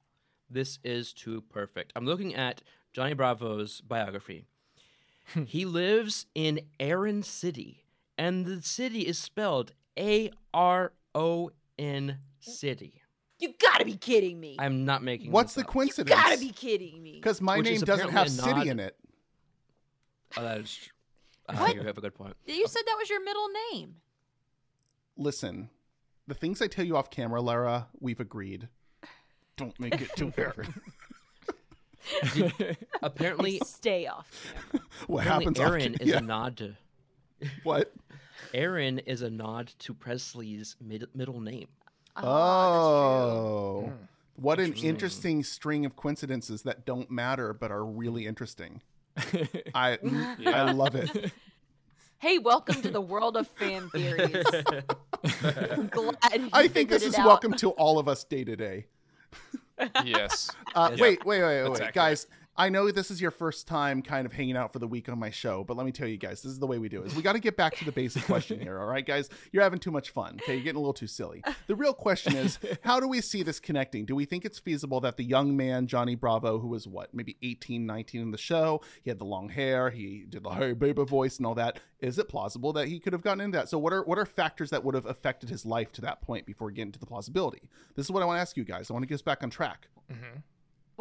This 0.52 0.80
is 0.84 1.14
too 1.14 1.42
perfect. 1.50 1.94
I'm 1.96 2.06
looking 2.06 2.36
at 2.36 2.62
Johnny 2.92 3.14
Bravo's 3.14 3.80
biography. 3.80 4.46
he 5.46 5.64
lives 5.64 6.26
in 6.36 6.60
Aron 6.78 7.24
City, 7.24 7.86
and 8.18 8.46
the 8.46 8.62
city 8.62 9.02
is 9.02 9.18
spelled 9.18 9.72
A 9.98 10.30
R 10.54 10.92
O 11.16 11.52
N 11.80 12.18
City. 12.40 13.02
You 13.40 13.54
gotta 13.60 13.86
be 13.86 13.96
kidding 13.96 14.40
me. 14.40 14.58
I'm 14.60 14.84
not 14.84 15.04
making. 15.04 15.32
What's 15.32 15.54
this 15.54 15.64
the 15.64 15.68
up. 15.68 15.74
coincidence? 15.74 16.10
You 16.10 16.16
gotta 16.24 16.40
be 16.40 16.52
kidding 16.52 17.02
me. 17.02 17.14
Because 17.14 17.42
my 17.42 17.58
Which 17.58 17.68
name 17.68 17.80
doesn't 17.82 18.10
have 18.10 18.30
city 18.30 18.52
nod- 18.52 18.68
in 18.68 18.80
it. 18.82 18.98
Oh, 20.36 20.44
that 20.44 20.60
is. 20.60 20.90
Uh, 21.48 21.56
What? 21.56 21.76
You 21.76 21.82
have 21.84 21.98
a 21.98 22.02
good 22.02 22.14
point. 22.14 22.36
You 22.46 22.68
said 22.68 22.82
that 22.86 22.96
was 23.00 23.10
your 23.10 23.24
middle 23.24 23.48
name. 23.72 23.96
Listen, 25.18 25.70
the 26.28 26.34
things 26.34 26.62
I 26.62 26.68
tell 26.68 26.86
you 26.86 26.98
off 26.98 27.10
camera, 27.10 27.42
Lara, 27.42 27.88
we've 28.00 28.20
agreed. 28.20 28.68
Don't 29.58 29.78
make 29.80 30.02
it 30.02 30.10
too 30.16 30.34
weird. 30.38 30.68
Apparently, 33.02 33.60
Stay 33.64 34.08
off 34.08 34.54
camera. 34.72 34.86
what 35.08 35.22
apparently 35.26 35.46
happens? 35.46 35.60
Aron 35.60 35.94
ca- 35.96 36.04
is 36.04 36.10
yeah. 36.10 36.18
a 36.18 36.22
nod 36.22 36.58
to 36.58 36.76
What? 37.64 37.94
Aron 38.54 39.00
is 39.00 39.22
a 39.22 39.30
nod 39.30 39.68
to 39.80 39.94
Presley's 39.94 40.76
mid- 40.82 41.08
middle 41.14 41.40
name. 41.40 41.68
Ah, 42.18 42.24
oh, 42.26 43.82
hmm. 43.86 44.06
what 44.36 44.60
an 44.60 44.74
interesting 44.74 45.44
string 45.44 45.86
of 45.86 45.96
coincidences 45.96 46.64
that 46.64 46.86
don't 46.86 47.10
matter 47.10 47.54
but 47.54 47.72
are 47.72 47.86
really 47.86 48.26
interesting. 48.26 48.82
I 49.76 49.98
I 50.46 50.72
love 50.72 50.96
it. 50.96 51.32
Hey, 52.18 52.38
welcome 52.40 52.82
to 52.82 52.90
the 52.90 53.02
world 53.02 53.38
of 53.38 53.48
fan 53.48 53.90
theories. 53.90 54.46
I'm 55.44 55.88
glad 55.88 56.18
you 56.36 56.50
I 56.54 56.68
think 56.68 56.90
this 56.90 57.04
is 57.04 57.16
out. 57.16 57.26
welcome 57.28 57.54
to 57.54 57.70
all 57.72 57.98
of 58.00 58.08
us 58.08 58.24
day 58.24 58.44
to 58.44 58.56
day. 58.56 58.86
yes. 60.06 60.50
Uh, 60.76 60.90
Yes. 60.92 61.00
wait, 61.00 61.26
wait, 61.26 61.42
wait, 61.44 61.64
wait, 61.64 61.80
wait, 61.80 61.94
guys. 61.94 62.28
I 62.58 62.70
know 62.70 62.92
this 62.92 63.10
is 63.10 63.22
your 63.22 63.32
first 63.32 63.66
time 63.66 64.02
kind 64.02 64.26
of 64.26 64.34
hanging 64.34 64.58
out 64.58 64.74
for 64.74 64.80
the 64.80 64.88
week 64.88 65.08
on 65.08 65.18
my 65.18 65.30
show, 65.30 65.64
but 65.64 65.78
let 65.78 65.86
me 65.86 65.92
tell 65.92 66.08
you 66.08 66.18
guys, 66.18 66.42
this 66.42 66.52
is 66.52 66.60
the 66.60 66.68
way 66.68 66.80
we 66.80 66.90
do 66.90 67.02
it. 67.02 67.08
Is 67.08 67.16
we 67.16 67.22
got 67.22 67.34
to 67.34 67.40
get 67.40 67.56
back 67.56 67.78
to 67.78 67.86
the 67.86 67.94
basic 67.94 68.24
question 68.26 68.60
here, 68.60 68.78
all 68.78 68.88
right, 68.88 69.06
guys? 69.06 69.30
You're 69.52 69.64
having 69.64 69.80
too 69.80 69.92
much 69.92 70.10
fun. 70.10 70.38
Okay, 70.44 70.56
you're 70.56 70.64
getting 70.64 70.76
a 70.76 70.82
little 70.82 70.94
too 70.94 71.08
silly. 71.08 71.44
The 71.68 71.76
real 71.76 71.94
question 71.94 72.36
is, 72.36 72.60
how 72.82 73.00
do 73.00 73.08
we 73.08 73.22
see 73.22 73.42
this 73.42 73.60
connecting? 73.60 74.06
Do 74.06 74.16
we 74.16 74.26
think 74.26 74.44
it's 74.44 74.60
feasible 74.60 75.00
that 75.02 75.16
the 75.16 75.24
young 75.24 75.56
man 75.56 75.88
Johnny 75.88 76.16
Bravo, 76.16 76.60
who 76.60 76.68
was 76.68 76.88
what, 76.88 77.14
maybe 77.14 77.38
18, 77.42 77.86
19 77.86 78.22
in 78.22 78.32
the 78.32 78.38
show, 78.38 78.82
he 79.02 79.10
had 79.10 79.20
the 79.20 79.26
long 79.26 79.48
hair, 79.50 79.90
he 79.90 80.26
did 80.28 80.44
the 80.44 80.50
hey 80.50 80.74
baby 80.74 81.06
voice 81.06 81.38
and 81.38 81.46
all 81.46 81.56
that. 81.56 81.80
Is 82.00 82.20
it 82.20 82.28
plausible 82.28 82.74
that 82.74 82.88
he 82.88 83.00
could 83.00 83.14
have 83.14 83.22
gotten 83.22 83.42
into 83.42 83.58
that? 83.58 83.70
So, 83.70 83.80
what 83.80 83.94
are 83.94 84.04
what 84.04 84.20
are 84.20 84.26
factors 84.26 84.72
that 84.72 84.84
would 84.84 84.96
have 84.96 85.06
affected 85.06 85.50
his 85.50 85.66
life 85.66 85.92
to 85.94 86.02
that 86.02 86.22
point 86.22 86.46
before 86.46 86.68
we 86.68 86.74
get 86.74 86.84
into 86.84 87.00
the 87.00 87.06
plausibility? 87.06 87.62
This 87.96 88.08
is 88.08 88.12
what 88.12 88.24
I 88.24 88.26
want 88.26 88.38
to 88.38 88.42
ask 88.42 88.58
you 88.58 88.66
guys. 88.66 88.90
I 88.90 88.94
want 88.94 89.04
to 89.04 89.08
get 89.08 89.16
us 89.16 89.22
back 89.22 89.44
on 89.44 89.50
track. 89.50 89.88
Mm-hmm. 90.12 90.40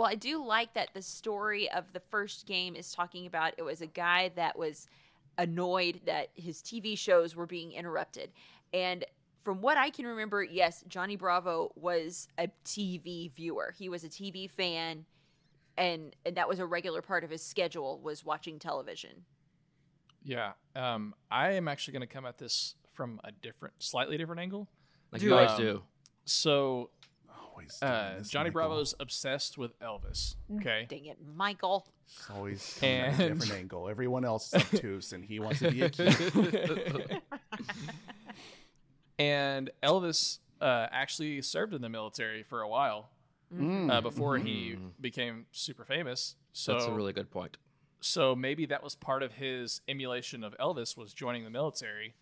Well, 0.01 0.09
I 0.09 0.15
do 0.15 0.43
like 0.43 0.73
that 0.73 0.95
the 0.95 1.03
story 1.03 1.71
of 1.71 1.93
the 1.93 2.01
first 2.01 2.47
game 2.47 2.75
is 2.75 2.91
talking 2.91 3.27
about 3.27 3.53
it 3.59 3.63
was 3.63 3.83
a 3.83 3.87
guy 3.87 4.31
that 4.35 4.59
was 4.59 4.89
annoyed 5.37 6.01
that 6.07 6.29
his 6.33 6.63
TV 6.63 6.97
shows 6.97 7.37
were 7.37 7.45
being 7.45 7.73
interrupted. 7.73 8.31
And 8.73 9.05
from 9.37 9.61
what 9.61 9.77
I 9.77 9.91
can 9.91 10.07
remember, 10.07 10.43
yes, 10.43 10.83
Johnny 10.89 11.17
Bravo 11.17 11.73
was 11.77 12.29
a 12.39 12.49
TV 12.65 13.31
viewer. 13.31 13.75
He 13.79 13.91
was 13.91 14.03
a 14.03 14.09
TV 14.09 14.49
fan 14.49 15.05
and 15.77 16.17
and 16.25 16.35
that 16.35 16.49
was 16.49 16.61
a 16.61 16.65
regular 16.65 17.03
part 17.03 17.23
of 17.23 17.29
his 17.29 17.45
schedule 17.45 18.01
was 18.03 18.25
watching 18.25 18.59
television. 18.59 19.27
Yeah. 20.25 20.53
Um, 20.75 21.15
I 21.31 21.53
am 21.53 21.69
actually 21.69 21.93
going 21.93 22.09
to 22.09 22.15
come 22.15 22.25
at 22.25 22.39
this 22.39 22.75
from 22.91 23.21
a 23.23 23.33
different, 23.33 23.75
slightly 23.81 24.17
different 24.17 24.41
angle. 24.41 24.67
Like 25.13 25.21
Do 25.21 25.27
you 25.27 25.35
always 25.35 25.51
Um, 25.51 25.59
do. 25.59 25.83
So 26.25 26.89
Always 27.61 27.83
uh, 27.83 28.23
Johnny 28.29 28.51
Michael. 28.51 28.69
Bravo's 28.69 28.95
obsessed 29.01 29.59
with 29.59 29.79
Elvis. 29.81 30.37
Okay. 30.57 30.87
Dang 30.89 31.07
it, 31.07 31.19
Michael. 31.37 31.87
It's 32.07 32.31
always 32.31 32.77
coming 32.81 32.95
at 33.01 33.21
a 33.21 33.29
different 33.29 33.53
angle. 33.55 33.89
Everyone 33.89 34.25
else 34.25 34.53
is 34.55 34.63
obtuse, 34.63 35.13
and 35.13 35.25
he 35.25 35.39
wants 35.41 35.61
to 35.61 35.71
be 35.71 35.83
a 35.83 35.91
key. 35.91 36.09
and 39.19 39.71
Elvis 39.83 40.39
uh, 40.61 40.87
actually 40.91 41.43
served 41.43 41.75
in 41.75 41.83
the 41.83 41.89
military 41.89 42.43
for 42.43 42.61
a 42.63 42.69
while 42.69 43.11
Mm. 43.53 43.91
uh, 43.91 44.01
before 44.01 44.39
he 44.39 44.79
became 45.01 45.45
super 45.51 45.85
famous. 45.85 46.37
So 46.53 46.73
That's 46.75 46.85
a 46.85 46.93
really 46.93 47.13
good 47.13 47.33
point. 47.33 47.57
so 48.01 48.37
maybe 48.37 48.65
that 48.67 48.81
was 48.81 48.95
part 48.95 49.25
of 49.25 49.33
his 49.33 49.81
emulation 49.89 50.45
of 50.45 50.55
Elvis 50.61 50.97
was 50.97 51.13
joining 51.13 51.43
the 51.43 51.51
military, 51.51 52.15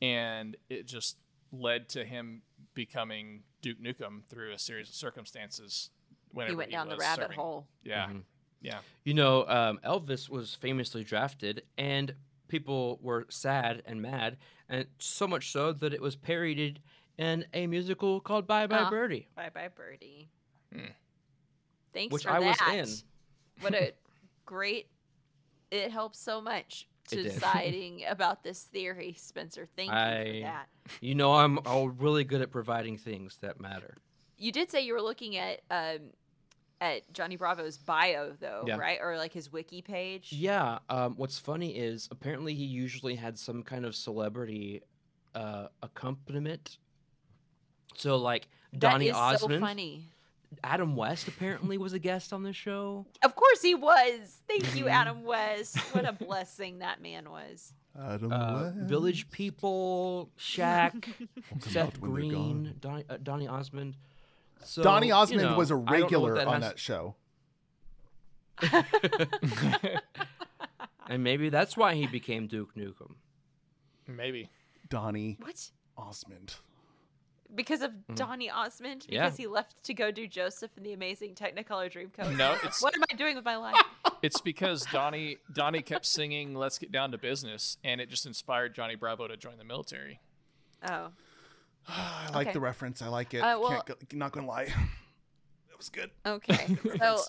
and 0.00 0.56
it 0.70 0.86
just 0.86 1.16
led 1.52 1.88
to 1.90 2.04
him 2.04 2.42
becoming 2.74 3.42
Duke 3.62 3.80
Nukem 3.80 4.24
through 4.26 4.52
a 4.52 4.58
series 4.58 4.88
of 4.88 4.94
circumstances. 4.94 5.90
Whenever 6.32 6.52
He 6.52 6.56
went 6.56 6.70
down 6.70 6.88
the 6.88 6.96
rabbit 6.96 7.22
serving. 7.24 7.38
hole. 7.38 7.66
Yeah, 7.82 8.08
Mhm. 8.08 8.24
yeah. 8.60 8.80
You 9.04 9.14
know, 9.14 9.46
um, 9.48 9.78
Elvis 9.84 10.28
was 10.28 10.54
famously 10.54 11.02
drafted, 11.04 11.64
and 11.78 12.14
people 12.48 12.98
were 13.00 13.26
sad 13.30 13.82
and 13.86 14.02
mad, 14.02 14.36
and 14.68 14.86
so 14.98 15.26
much 15.26 15.50
so 15.50 15.72
that 15.72 15.94
it 15.94 16.02
was 16.02 16.14
parodied 16.16 16.82
in 17.16 17.46
a 17.54 17.66
musical 17.66 18.20
called 18.20 18.46
Bye 18.46 18.66
Bye 18.66 18.78
Ah. 18.80 18.90
Birdie, 18.90 19.28
Bye 19.34 19.48
bye 19.50 19.68
birdie. 19.68 20.28
Hmm. 20.72 20.90
Thanks 21.94 22.12
which 22.12 22.24
for 22.24 22.30
I 22.30 22.38
was 22.40 22.56
that. 22.58 22.74
in. 22.76 22.88
What 23.60 23.74
a 23.74 23.94
great 24.44 24.90
it 25.70 25.90
helps 25.90 26.18
so 26.20 26.40
much 26.40 26.82
It 26.82 26.95
to 27.08 27.22
deciding 27.22 28.04
about 28.08 28.42
this 28.42 28.62
theory, 28.62 29.14
Spencer. 29.18 29.66
Thank 29.76 29.90
you 29.90 29.94
for 30.34 30.40
that. 30.46 30.66
You 31.00 31.14
know, 31.14 31.34
I'm 31.34 31.58
all 31.66 31.88
really 31.88 32.24
good 32.24 32.42
at 32.42 32.50
providing 32.50 32.96
things 32.98 33.36
that 33.40 33.60
matter. 33.60 33.94
You 34.38 34.52
did 34.52 34.70
say 34.70 34.82
you 34.82 34.92
were 34.94 35.02
looking 35.02 35.36
at 35.36 35.60
um 35.70 36.10
at 36.80 37.10
Johnny 37.12 37.36
Bravo's 37.36 37.78
bio 37.78 38.32
though, 38.38 38.64
Yeah. 38.66 38.76
right? 38.76 38.98
Or 39.00 39.16
like 39.16 39.32
his 39.32 39.50
wiki 39.50 39.80
page. 39.80 40.32
Yeah. 40.32 40.78
Um, 40.90 41.14
what's 41.16 41.38
funny 41.38 41.70
is 41.76 42.06
apparently 42.10 42.54
he 42.54 42.64
usually 42.64 43.14
had 43.14 43.38
some 43.38 43.62
kind 43.62 43.86
of 43.86 43.94
celebrity 43.94 44.82
uh, 45.34 45.68
accompaniment. 45.82 46.76
So 47.94 48.16
like 48.16 48.48
Donny 48.76 49.10
Osmond, 49.10 49.54
so 49.54 49.66
funny. 49.66 50.10
Adam 50.64 50.96
West 50.96 51.28
apparently 51.28 51.78
was 51.78 51.92
a 51.92 51.98
guest 51.98 52.32
on 52.32 52.42
the 52.42 52.52
show. 52.52 53.06
Of 53.22 53.34
course 53.34 53.62
he 53.62 53.74
was. 53.74 54.40
Thank 54.48 54.74
you. 54.76 54.88
Adam 54.88 55.24
West. 55.24 55.78
What 55.94 56.04
a 56.08 56.12
blessing 56.12 56.78
that 56.80 57.00
man 57.02 57.30
was. 57.30 57.72
Adam 57.98 58.32
Uh, 58.32 58.62
West. 58.64 58.76
Village 58.88 59.30
People, 59.30 60.30
Shaq, 60.38 61.04
Seth 61.60 61.76
out 61.76 61.98
when 61.98 62.12
they're 62.12 62.20
gone. 62.22 62.28
Green, 62.62 62.74
Donny, 62.80 63.04
uh, 63.08 63.16
Donny 63.22 63.48
Osmond. 63.48 63.96
So, 64.64 64.82
Donny 64.82 65.08
you 65.08 65.12
Osmond 65.14 65.42
know, 65.42 65.56
was 65.56 65.70
a 65.70 65.74
don't 65.74 65.84
know 65.86 65.90
what 65.92 66.00
regular 66.02 66.40
on 66.46 66.62
has- 66.62 66.70
that 66.72 66.78
show. 66.78 67.14
and 71.08 71.22
maybe 71.22 71.48
that's 71.48 71.76
why 71.76 71.94
he 71.94 72.06
became 72.06 72.46
Duke 72.46 72.74
Nukem. 72.74 73.14
Maybe. 74.06 74.48
Donny 74.88 75.36
What? 75.40 75.70
Osmond. 75.96 76.54
Because 77.54 77.82
of 77.82 77.92
Donny 78.14 78.50
Osmond? 78.50 79.02
Mm-hmm. 79.02 79.12
Yeah. 79.12 79.24
Because 79.24 79.36
he 79.36 79.46
left 79.46 79.82
to 79.84 79.94
go 79.94 80.10
do 80.10 80.26
Joseph 80.26 80.70
in 80.76 80.82
the 80.82 80.92
Amazing 80.92 81.34
Technicolor 81.34 81.90
Dreamcoat? 81.92 82.36
No, 82.36 82.56
it's 82.64 82.82
What 82.82 82.94
am 82.96 83.02
I 83.10 83.14
doing 83.16 83.36
with 83.36 83.44
my 83.44 83.56
life? 83.56 83.76
it's 84.22 84.40
because 84.40 84.84
Donnie 84.92 85.38
Donnie 85.52 85.82
kept 85.82 86.06
singing 86.06 86.54
"Let's 86.54 86.78
Get 86.78 86.90
Down 86.92 87.12
to 87.12 87.18
Business," 87.18 87.78
and 87.84 88.00
it 88.00 88.08
just 88.10 88.26
inspired 88.26 88.74
Johnny 88.74 88.94
Bravo 88.94 89.26
to 89.28 89.36
join 89.36 89.58
the 89.58 89.64
military. 89.64 90.20
Oh. 90.88 91.08
I 91.88 92.30
like 92.34 92.48
Okay. 92.48 92.52
the 92.54 92.60
reference. 92.60 93.00
I 93.02 93.08
like 93.08 93.32
it. 93.34 93.40
Uh, 93.40 93.58
well- 93.60 93.70
Can't 93.70 93.86
go, 93.86 93.94
not 94.12 94.32
gonna 94.32 94.46
lie. 94.46 94.68
That 95.68 95.78
was 95.78 95.88
good. 95.90 96.10
Okay. 96.24 96.74
So 96.98 97.20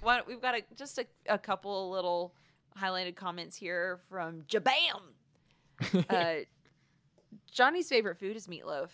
why 0.00 0.16
don't, 0.16 0.26
we've 0.26 0.42
got 0.42 0.56
a, 0.56 0.62
just 0.74 0.98
a, 0.98 1.06
a 1.28 1.38
couple 1.38 1.88
little 1.92 2.34
highlighted 2.76 3.14
comments 3.14 3.56
here 3.56 4.00
from 4.08 4.42
Jabam. 4.48 5.14
Uh, 6.10 6.34
Johnny's 7.48 7.88
favorite 7.88 8.18
food 8.18 8.34
is 8.34 8.48
meatloaf. 8.48 8.88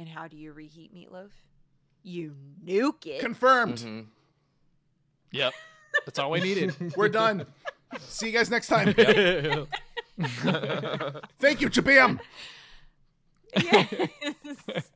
And 0.00 0.08
how 0.08 0.28
do 0.28 0.36
you 0.38 0.54
reheat 0.54 0.94
meatloaf? 0.94 1.28
You 2.02 2.34
nuke 2.64 3.06
it. 3.06 3.20
Confirmed. 3.20 3.76
Mhm. 3.76 4.06
Yep, 5.30 5.52
that's 6.06 6.18
all 6.18 6.30
we 6.30 6.40
needed. 6.40 6.74
We're 6.96 7.10
done. 7.10 7.44
See 7.98 8.28
you 8.28 8.32
guys 8.32 8.48
next 8.48 8.68
time. 8.68 8.94
Thank 11.38 11.60
you, 11.60 11.68
Jabam. 11.68 12.18
Yes. 13.62 14.90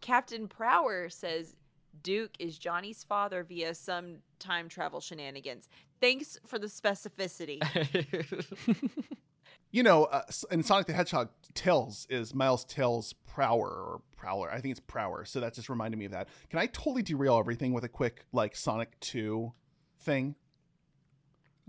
Captain 0.00 0.48
Prower 0.48 1.10
says 1.10 1.54
Duke 2.02 2.32
is 2.38 2.56
Johnny's 2.56 3.04
father 3.04 3.42
via 3.42 3.74
some 3.74 4.20
time 4.38 4.70
travel 4.70 5.00
shenanigans. 5.00 5.68
Thanks 6.00 6.38
for 6.46 6.58
the 6.58 6.66
specificity. 6.68 7.60
You 9.74 9.82
know, 9.82 10.04
uh, 10.04 10.22
in 10.52 10.62
Sonic 10.62 10.86
the 10.86 10.92
Hedgehog, 10.92 11.30
Tails 11.52 12.06
is 12.08 12.32
Miles 12.32 12.64
Tails 12.64 13.12
Prower 13.26 13.66
or 13.68 14.02
Prowler. 14.16 14.48
I 14.48 14.60
think 14.60 14.70
it's 14.70 14.78
Prower. 14.78 15.24
So 15.24 15.40
that 15.40 15.52
just 15.52 15.68
reminded 15.68 15.98
me 15.98 16.04
of 16.04 16.12
that. 16.12 16.28
Can 16.48 16.60
I 16.60 16.66
totally 16.66 17.02
derail 17.02 17.38
everything 17.40 17.72
with 17.72 17.82
a 17.82 17.88
quick 17.88 18.24
like 18.32 18.54
Sonic 18.54 19.00
Two 19.00 19.52
thing? 19.98 20.36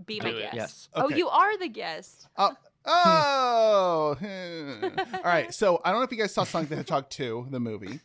Be 0.06 0.20
my 0.20 0.30
guest. 0.30 0.54
Yes. 0.54 0.88
Oh, 0.94 1.08
you 1.08 1.28
are 1.28 1.58
the 1.58 1.66
guest. 1.66 2.28
Uh, 2.36 2.50
oh, 2.84 4.16
all 4.22 5.20
right. 5.24 5.52
So 5.52 5.80
I 5.84 5.90
don't 5.90 5.98
know 5.98 6.04
if 6.04 6.12
you 6.12 6.18
guys 6.18 6.32
saw 6.32 6.44
Sonic 6.44 6.68
the 6.68 6.76
Hedgehog 6.76 7.10
2, 7.10 7.48
the 7.50 7.58
movie. 7.58 7.98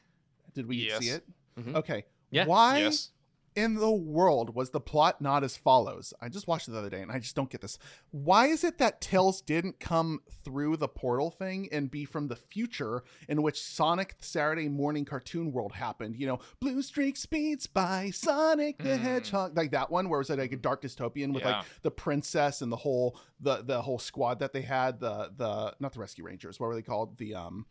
Did 0.55 0.65
we 0.67 0.77
Yes. 0.77 0.97
see 0.99 1.09
it? 1.09 1.23
Mhm. 1.59 1.75
Okay. 1.75 2.05
Yeah. 2.31 2.47
Why 2.47 2.79
yes. 2.79 3.11
In 3.55 3.75
the 3.75 3.91
world 3.91 4.55
was 4.55 4.69
the 4.69 4.79
plot 4.79 5.21
not 5.21 5.43
as 5.43 5.57
follows? 5.57 6.13
I 6.21 6.29
just 6.29 6.47
watched 6.47 6.67
it 6.67 6.71
the 6.71 6.79
other 6.79 6.89
day 6.89 7.01
and 7.01 7.11
I 7.11 7.19
just 7.19 7.35
don't 7.35 7.49
get 7.49 7.61
this. 7.61 7.77
Why 8.11 8.47
is 8.47 8.63
it 8.63 8.77
that 8.77 9.01
Tails 9.01 9.41
didn't 9.41 9.79
come 9.79 10.21
through 10.43 10.77
the 10.77 10.87
portal 10.87 11.29
thing 11.31 11.67
and 11.71 11.91
be 11.91 12.05
from 12.05 12.27
the 12.27 12.35
future 12.35 13.03
in 13.27 13.41
which 13.41 13.61
Sonic 13.61 14.15
Saturday 14.19 14.69
morning 14.69 15.05
cartoon 15.05 15.51
world 15.51 15.73
happened? 15.73 16.15
You 16.15 16.27
know, 16.27 16.39
Blue 16.59 16.81
Streak 16.81 17.17
Speeds 17.17 17.67
by 17.67 18.09
Sonic 18.11 18.77
the 18.77 18.97
Hmm. 18.97 19.03
Hedgehog, 19.03 19.57
like 19.57 19.71
that 19.71 19.91
one 19.91 20.09
where 20.09 20.19
it 20.19 20.27
was 20.27 20.37
like 20.37 20.51
a 20.51 20.57
dark 20.57 20.81
dystopian 20.81 21.33
with 21.33 21.43
Yeah. 21.43 21.57
like 21.57 21.65
the 21.81 21.91
princess 21.91 22.61
and 22.61 22.71
the 22.71 22.77
whole 22.77 23.17
the 23.39 23.63
the 23.63 23.81
whole 23.81 23.99
squad 23.99 24.39
that 24.39 24.53
they 24.53 24.61
had, 24.61 24.99
the 24.99 25.31
the 25.35 25.75
not 25.79 25.93
the 25.93 25.99
Rescue 25.99 26.23
Rangers, 26.23 26.59
what 26.59 26.67
were 26.67 26.75
they 26.75 26.81
called? 26.81 27.17
The 27.17 27.35
um 27.35 27.65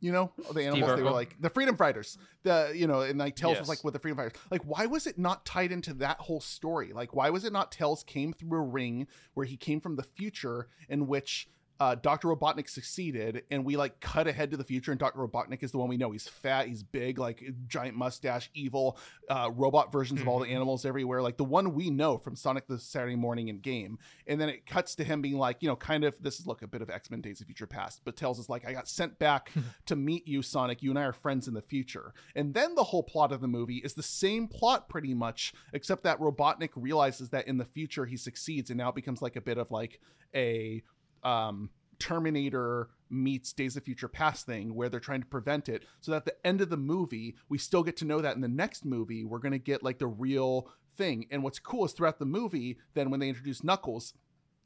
you 0.00 0.12
know 0.12 0.32
the 0.52 0.64
animals 0.64 0.96
they 0.96 1.02
were 1.02 1.10
like 1.10 1.36
the 1.40 1.50
freedom 1.50 1.76
fighters 1.76 2.18
the 2.42 2.72
you 2.74 2.86
know 2.86 3.00
and 3.00 3.18
like 3.18 3.36
tails 3.36 3.58
was 3.58 3.68
like 3.68 3.84
with 3.84 3.94
the 3.94 4.00
freedom 4.00 4.16
fighters. 4.16 4.32
Like 4.50 4.62
why 4.62 4.86
was 4.86 5.06
it 5.06 5.18
not 5.18 5.44
tied 5.44 5.72
into 5.72 5.92
that 5.94 6.18
whole 6.18 6.40
story? 6.40 6.92
Like 6.92 7.14
why 7.14 7.30
was 7.30 7.44
it 7.44 7.52
not 7.52 7.70
tails 7.70 8.02
came 8.02 8.32
through 8.32 8.58
a 8.58 8.62
ring 8.62 9.06
where 9.34 9.46
he 9.46 9.56
came 9.56 9.80
from 9.80 9.96
the 9.96 10.02
future 10.02 10.68
in 10.88 11.06
which 11.06 11.48
uh, 11.80 11.94
Dr. 11.94 12.28
Robotnik 12.28 12.68
succeeded, 12.68 13.44
and 13.50 13.64
we 13.64 13.74
like 13.74 14.00
cut 14.00 14.28
ahead 14.28 14.50
to 14.50 14.58
the 14.58 14.64
future, 14.64 14.92
and 14.92 15.00
Dr. 15.00 15.18
Robotnik 15.18 15.62
is 15.62 15.72
the 15.72 15.78
one 15.78 15.88
we 15.88 15.96
know. 15.96 16.10
He's 16.10 16.28
fat, 16.28 16.68
he's 16.68 16.82
big, 16.82 17.18
like 17.18 17.42
giant 17.66 17.96
mustache, 17.96 18.50
evil, 18.52 18.98
uh, 19.30 19.50
robot 19.54 19.90
versions 19.90 20.20
of 20.20 20.28
all 20.28 20.40
the 20.40 20.48
animals 20.48 20.84
everywhere, 20.84 21.22
like 21.22 21.38
the 21.38 21.44
one 21.44 21.72
we 21.72 21.88
know 21.88 22.18
from 22.18 22.36
Sonic 22.36 22.66
the 22.66 22.78
Saturday 22.78 23.16
Morning 23.16 23.48
in 23.48 23.60
game. 23.60 23.98
And 24.26 24.38
then 24.38 24.50
it 24.50 24.66
cuts 24.66 24.94
to 24.96 25.04
him 25.04 25.22
being 25.22 25.38
like, 25.38 25.62
you 25.62 25.68
know, 25.68 25.76
kind 25.76 26.04
of 26.04 26.22
this 26.22 26.38
is 26.38 26.46
look 26.46 26.60
a 26.60 26.66
bit 26.66 26.82
of 26.82 26.90
X 26.90 27.10
Men 27.10 27.22
Days 27.22 27.40
of 27.40 27.46
Future 27.46 27.66
Past, 27.66 28.02
but 28.04 28.14
tells 28.14 28.38
us 28.38 28.50
like, 28.50 28.68
I 28.68 28.74
got 28.74 28.86
sent 28.86 29.18
back 29.18 29.50
to 29.86 29.96
meet 29.96 30.28
you, 30.28 30.42
Sonic. 30.42 30.82
You 30.82 30.90
and 30.90 30.98
I 30.98 31.04
are 31.04 31.14
friends 31.14 31.48
in 31.48 31.54
the 31.54 31.62
future. 31.62 32.12
And 32.36 32.52
then 32.52 32.74
the 32.74 32.84
whole 32.84 33.02
plot 33.02 33.32
of 33.32 33.40
the 33.40 33.48
movie 33.48 33.78
is 33.78 33.94
the 33.94 34.02
same 34.02 34.48
plot 34.48 34.90
pretty 34.90 35.14
much, 35.14 35.54
except 35.72 36.04
that 36.04 36.20
Robotnik 36.20 36.70
realizes 36.76 37.30
that 37.30 37.48
in 37.48 37.56
the 37.56 37.64
future 37.64 38.04
he 38.04 38.18
succeeds 38.18 38.68
and 38.68 38.76
now 38.76 38.90
it 38.90 38.94
becomes 38.94 39.22
like 39.22 39.36
a 39.36 39.40
bit 39.40 39.56
of 39.56 39.70
like 39.70 39.98
a 40.34 40.82
um 41.24 41.70
Terminator 41.98 42.88
meets 43.10 43.52
Days 43.52 43.76
of 43.76 43.84
Future 43.84 44.08
Past 44.08 44.46
thing 44.46 44.74
where 44.74 44.88
they're 44.88 44.98
trying 44.98 45.20
to 45.20 45.26
prevent 45.26 45.68
it. 45.68 45.84
So 46.00 46.10
that 46.12 46.16
at 46.18 46.24
the 46.24 46.46
end 46.46 46.60
of 46.60 46.70
the 46.70 46.76
movie, 46.76 47.36
we 47.48 47.58
still 47.58 47.82
get 47.82 47.96
to 47.98 48.04
know 48.04 48.20
that 48.20 48.34
in 48.34 48.40
the 48.40 48.48
next 48.48 48.84
movie, 48.84 49.24
we're 49.24 49.38
going 49.38 49.52
to 49.52 49.58
get 49.58 49.82
like 49.82 49.98
the 49.98 50.06
real 50.06 50.68
thing. 50.96 51.26
And 51.30 51.42
what's 51.42 51.58
cool 51.58 51.84
is 51.84 51.92
throughout 51.92 52.18
the 52.18 52.24
movie, 52.24 52.78
then 52.94 53.10
when 53.10 53.20
they 53.20 53.28
introduce 53.28 53.62
Knuckles, 53.62 54.14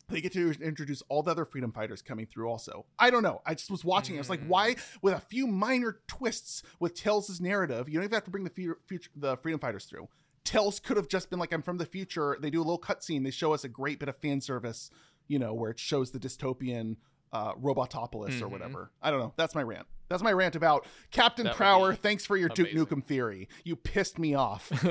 they 0.09 0.21
get 0.21 0.33
to 0.35 0.53
introduce 0.61 1.03
all 1.09 1.23
the 1.23 1.31
other 1.31 1.45
freedom 1.45 1.73
fighters 1.73 2.03
coming 2.03 2.27
through 2.27 2.47
also 2.47 2.85
i 2.99 3.09
don't 3.09 3.23
know 3.23 3.41
i 3.47 3.55
just 3.55 3.71
was 3.71 3.87
watching 3.87 4.17
it. 4.17 4.19
i 4.19 4.21
was 4.21 4.29
like 4.29 4.45
why 4.47 4.77
with 5.01 5.15
a 5.15 5.21
few 5.21 5.47
minor 5.47 6.01
twists 6.07 6.63
with 6.79 6.95
tails' 6.95 7.41
narrative 7.41 7.89
you 7.89 7.95
don't 7.95 8.05
even 8.05 8.13
have 8.15 8.23
to 8.23 8.31
bring 8.31 8.45
the 8.45 8.51
fu- 8.51 8.77
future 8.87 9.11
the 9.17 9.37
freedom 9.39 9.59
fighters 9.59 9.87
through 9.87 10.07
tails 10.45 10.79
could 10.79 10.99
have 10.99 11.09
just 11.09 11.31
been 11.31 11.39
like 11.39 11.55
i'm 11.55 11.63
from 11.63 11.79
the 11.79 11.87
future 11.87 12.37
they 12.39 12.51
do 12.51 12.59
a 12.59 12.65
little 12.65 12.79
cutscene 12.79 13.25
they 13.25 13.31
show 13.31 13.55
us 13.55 13.65
a 13.65 13.69
great 13.69 13.99
bit 13.99 14.11
of 14.11 14.17
fan 14.19 14.43
service 14.43 14.91
you 15.29 15.39
know 15.39 15.53
where 15.55 15.71
it 15.71 15.79
shows 15.79 16.11
the 16.11 16.19
dystopian 16.19 16.97
uh 17.33 17.55
robotropolis 17.55 18.41
or 18.41 18.47
Mhm. 18.47 18.51
whatever 18.51 18.91
i 19.03 19.11
don't 19.11 19.21
know 19.21 19.33
that's 19.37 19.55
my 19.55 19.63
rant 19.63 19.87
that's 20.09 20.23
my 20.23 20.33
rant 20.33 20.55
about 20.57 20.87
captain 21.11 21.45
That 21.47 21.57
prower 21.57 21.95
thanks 21.95 22.25
for 22.27 22.37
your 22.37 22.49
duke 22.51 22.71
nukem 22.71 23.03
theory 23.05 23.49
you 23.65 23.75
pissed 23.77 24.19
me 24.19 24.35
off 24.35 24.71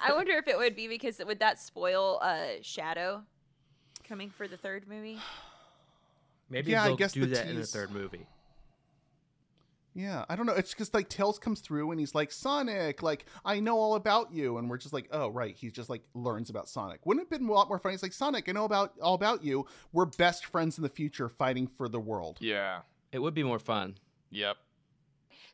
I 0.00 0.12
wonder 0.12 0.32
if 0.32 0.48
it 0.48 0.58
would 0.58 0.74
be 0.76 0.88
because 0.88 1.20
would 1.24 1.38
that 1.40 1.58
spoil 1.60 2.18
uh, 2.22 2.54
Shadow 2.62 3.22
coming 4.06 4.30
for 4.30 4.48
the 4.48 4.56
third 4.56 4.86
movie? 4.88 5.18
Maybe 6.50 6.72
Yeah, 6.72 6.82
I 6.84 6.86
they'll 6.88 6.96
guess 6.96 7.12
do 7.12 7.20
the 7.20 7.26
that 7.34 7.46
in 7.48 7.56
the 7.58 7.66
third 7.66 7.90
movie. 7.92 8.26
Yeah, 9.94 10.24
I 10.28 10.36
don't 10.36 10.46
know. 10.46 10.54
It's 10.54 10.72
because 10.72 10.92
like 10.94 11.08
Tails 11.08 11.38
comes 11.38 11.60
through 11.60 11.90
and 11.90 12.00
he's 12.00 12.14
like 12.14 12.32
Sonic, 12.32 13.02
like 13.02 13.26
I 13.44 13.60
know 13.60 13.76
all 13.76 13.94
about 13.94 14.32
you, 14.32 14.58
and 14.58 14.70
we're 14.70 14.78
just 14.78 14.94
like, 14.94 15.08
oh 15.12 15.28
right, 15.28 15.54
he's 15.54 15.72
just 15.72 15.90
like 15.90 16.02
learns 16.14 16.50
about 16.50 16.68
Sonic. 16.68 17.04
Wouldn't 17.04 17.26
it 17.26 17.32
have 17.32 17.40
been 17.40 17.48
a 17.48 17.52
lot 17.52 17.68
more 17.68 17.78
funny? 17.78 17.94
It's 17.94 18.02
like 18.02 18.12
Sonic, 18.12 18.48
I 18.48 18.52
know 18.52 18.64
about 18.64 18.94
all 19.02 19.14
about 19.14 19.44
you. 19.44 19.66
We're 19.92 20.06
best 20.06 20.46
friends 20.46 20.78
in 20.78 20.82
the 20.82 20.88
future, 20.88 21.28
fighting 21.28 21.66
for 21.66 21.88
the 21.88 22.00
world. 22.00 22.38
Yeah. 22.40 22.80
It 23.12 23.18
would 23.18 23.34
be 23.34 23.42
more 23.42 23.58
fun. 23.58 23.98
Yep. 24.30 24.56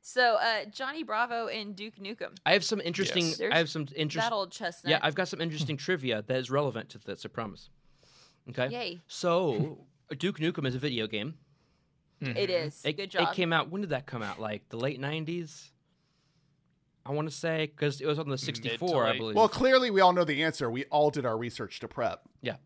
So 0.01 0.37
uh, 0.37 0.65
Johnny 0.73 1.03
Bravo 1.03 1.49
and 1.49 1.75
Duke 1.75 1.97
Nukem. 1.97 2.37
I 2.47 2.53
have 2.53 2.65
some 2.65 2.81
interesting. 2.81 3.27
Yes. 3.27 3.43
I 3.53 3.59
have 3.59 3.69
some 3.69 3.89
interesting. 3.97 4.31
That 4.31 4.35
old 4.35 4.53
chestnut. 4.53 4.91
Yeah, 4.91 5.01
I've 5.03 5.15
got 5.15 5.29
some 5.29 5.41
interesting 5.41 5.77
trivia 5.79 6.23
that 6.27 6.37
is 6.37 6.51
relevant 6.51 6.91
to 6.91 6.99
this. 6.99 7.27
I 7.27 7.29
promise. 7.29 7.69
Okay. 8.49 8.69
Yay. 8.71 9.01
So, 9.07 9.87
Duke 10.17 10.39
Nukem 10.39 10.67
is 10.67 10.75
a 10.75 10.79
video 10.79 11.07
game. 11.07 11.35
It 12.21 12.51
is. 12.51 12.81
It, 12.85 12.97
Good 12.97 13.11
job. 13.11 13.29
It 13.29 13.35
came 13.35 13.53
out. 13.53 13.71
When 13.71 13.81
did 13.81 13.91
that 13.91 14.07
come 14.07 14.23
out? 14.23 14.41
Like 14.41 14.69
the 14.69 14.77
late 14.77 15.01
'90s. 15.01 15.71
I 17.07 17.13
want 17.13 17.29
to 17.31 17.35
say 17.35 17.67
because 17.67 18.03
it 18.03 18.07
was 18.07 18.19
on 18.19 18.29
the 18.29 18.37
64, 18.37 19.07
I 19.07 19.17
believe. 19.17 19.35
Well, 19.35 19.49
clearly 19.49 19.91
we 19.91 20.03
all 20.03 20.13
know 20.13 20.25
the 20.25 20.43
answer. 20.43 20.71
We 20.71 20.85
all 20.87 21.11
did 21.11 21.25
our 21.25 21.39
research 21.39 21.81
to 21.81 21.89
prep. 21.89 22.21
yeah. 22.43 22.57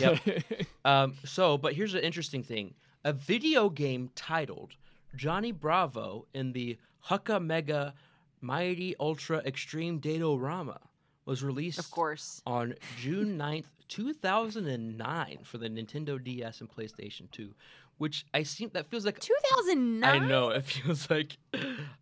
Yep. 0.00 0.18
um, 0.84 1.14
so, 1.24 1.56
but 1.58 1.74
here's 1.74 1.94
an 1.94 2.00
interesting 2.00 2.42
thing: 2.42 2.74
a 3.04 3.12
video 3.12 3.68
game 3.68 4.10
titled 4.16 4.72
Johnny 5.14 5.52
Bravo 5.52 6.26
in 6.34 6.52
the 6.52 6.78
Hukka 7.08 7.44
Mega 7.44 7.94
Mighty 8.40 8.94
Ultra 8.98 9.38
Extreme 9.38 9.98
Date-O-Rama 9.98 10.80
was 11.24 11.42
released 11.42 11.78
of 11.78 11.90
course. 11.90 12.42
on 12.46 12.74
June 12.98 13.38
9th, 13.38 13.66
2009 13.88 15.38
for 15.44 15.58
the 15.58 15.68
Nintendo 15.68 16.22
DS 16.22 16.60
and 16.60 16.70
PlayStation 16.70 17.30
2, 17.30 17.54
which 17.98 18.26
I 18.34 18.42
seem 18.42 18.70
that 18.74 18.90
feels 18.90 19.04
like 19.04 19.18
2009. 19.20 20.04
I 20.04 20.18
know 20.26 20.50
it 20.50 20.64
feels 20.64 21.08
like 21.16 21.36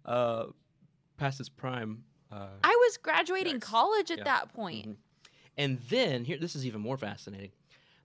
uh 0.05 0.47
past 1.17 1.41
its 1.41 1.49
prime. 1.49 2.05
Uh, 2.31 2.49
I 2.65 2.71
was 2.87 2.97
graduating 2.97 3.61
college 3.61 4.11
at 4.11 4.19
Yeah. 4.19 4.25
that 4.25 4.53
point. 4.55 4.89
Mhm. 4.89 4.97
and 5.59 5.79
then 5.91 6.25
here 6.25 6.39
this 6.39 6.57
is 6.57 6.65
even 6.67 6.81
more 6.81 6.97
fascinating. 6.97 7.53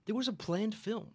There 0.04 0.14
was 0.14 0.28
a 0.28 0.32
planned 0.32 0.74
film 0.74 1.08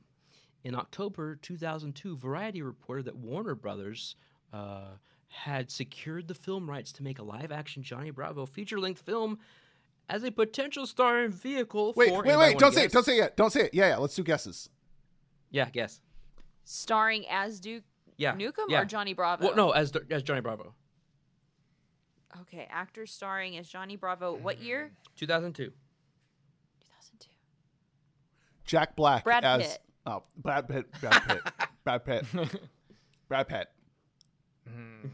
in 0.63 0.74
October 0.75 1.36
2002. 1.36 2.18
Variety 2.18 2.62
reported 2.62 3.06
that 3.06 3.15
Warner 3.15 3.56
Brothers 3.56 4.15
uh, 4.51 4.89
had 5.27 5.72
secured 5.72 6.27
the 6.27 6.36
film 6.36 6.70
rights 6.70 6.92
to 6.94 7.03
make 7.03 7.18
a 7.20 7.24
live-action 7.24 7.82
Johnny 7.84 8.12
Bravo 8.12 8.46
feature-length 8.46 9.01
film 9.01 9.39
as 10.10 10.24
a 10.24 10.32
potential 10.32 10.86
starring 10.86 11.32
vehicle 11.32 11.94
Wait, 11.96 12.10
for. 12.10 12.22
wait, 12.24 12.30
anybody 12.30 12.53
wait! 12.53 12.60
Don't 12.60 12.74
say 12.74 12.86
it! 12.86 12.92
Don't 12.92 13.03
say 13.06 13.18
it! 13.20 13.36
Don't 13.38 13.51
say 13.51 13.62
it! 13.62 13.74
Yeah, 13.74 13.89
yeah. 13.89 13.98
Let's 13.98 14.15
do 14.15 14.24
guesses. 14.24 14.70
Yeah, 15.50 15.70
guess. 15.70 16.01
Starring 16.63 17.25
as 17.29 17.60
Duke 17.60 17.84
Yeah. 18.17 18.36
Nukem 18.36 18.65
yeah. 18.70 18.82
or 18.82 18.86
Johnny 18.86 19.13
Bravo? 19.13 19.46
Well, 19.48 19.55
no, 19.55 19.72
as 19.72 19.91
as 20.10 20.24
Johnny 20.24 20.41
Bravo. 20.41 20.74
Okay, 22.41 22.67
actor 22.72 23.05
starring 23.05 23.58
as 23.58 23.67
Johnny 23.67 23.96
Bravo. 23.96 24.34
What 24.36 24.60
year? 24.60 24.91
2002. 25.17 25.65
2002. 25.65 27.29
Jack 28.65 28.96
Black 28.96 29.24
Brad 29.24 29.43
as 29.43 29.62
Pitt. 29.63 29.80
oh 30.08 30.23
Brad 30.38 30.67
Pitt, 30.67 30.86
Brad 30.99 31.21
Pitt, 31.28 31.41
Brad 31.84 32.06
Pitt, 32.06 32.26
Brad 33.28 33.47
Pitt. 33.47 33.67
Hmm. 34.67 35.08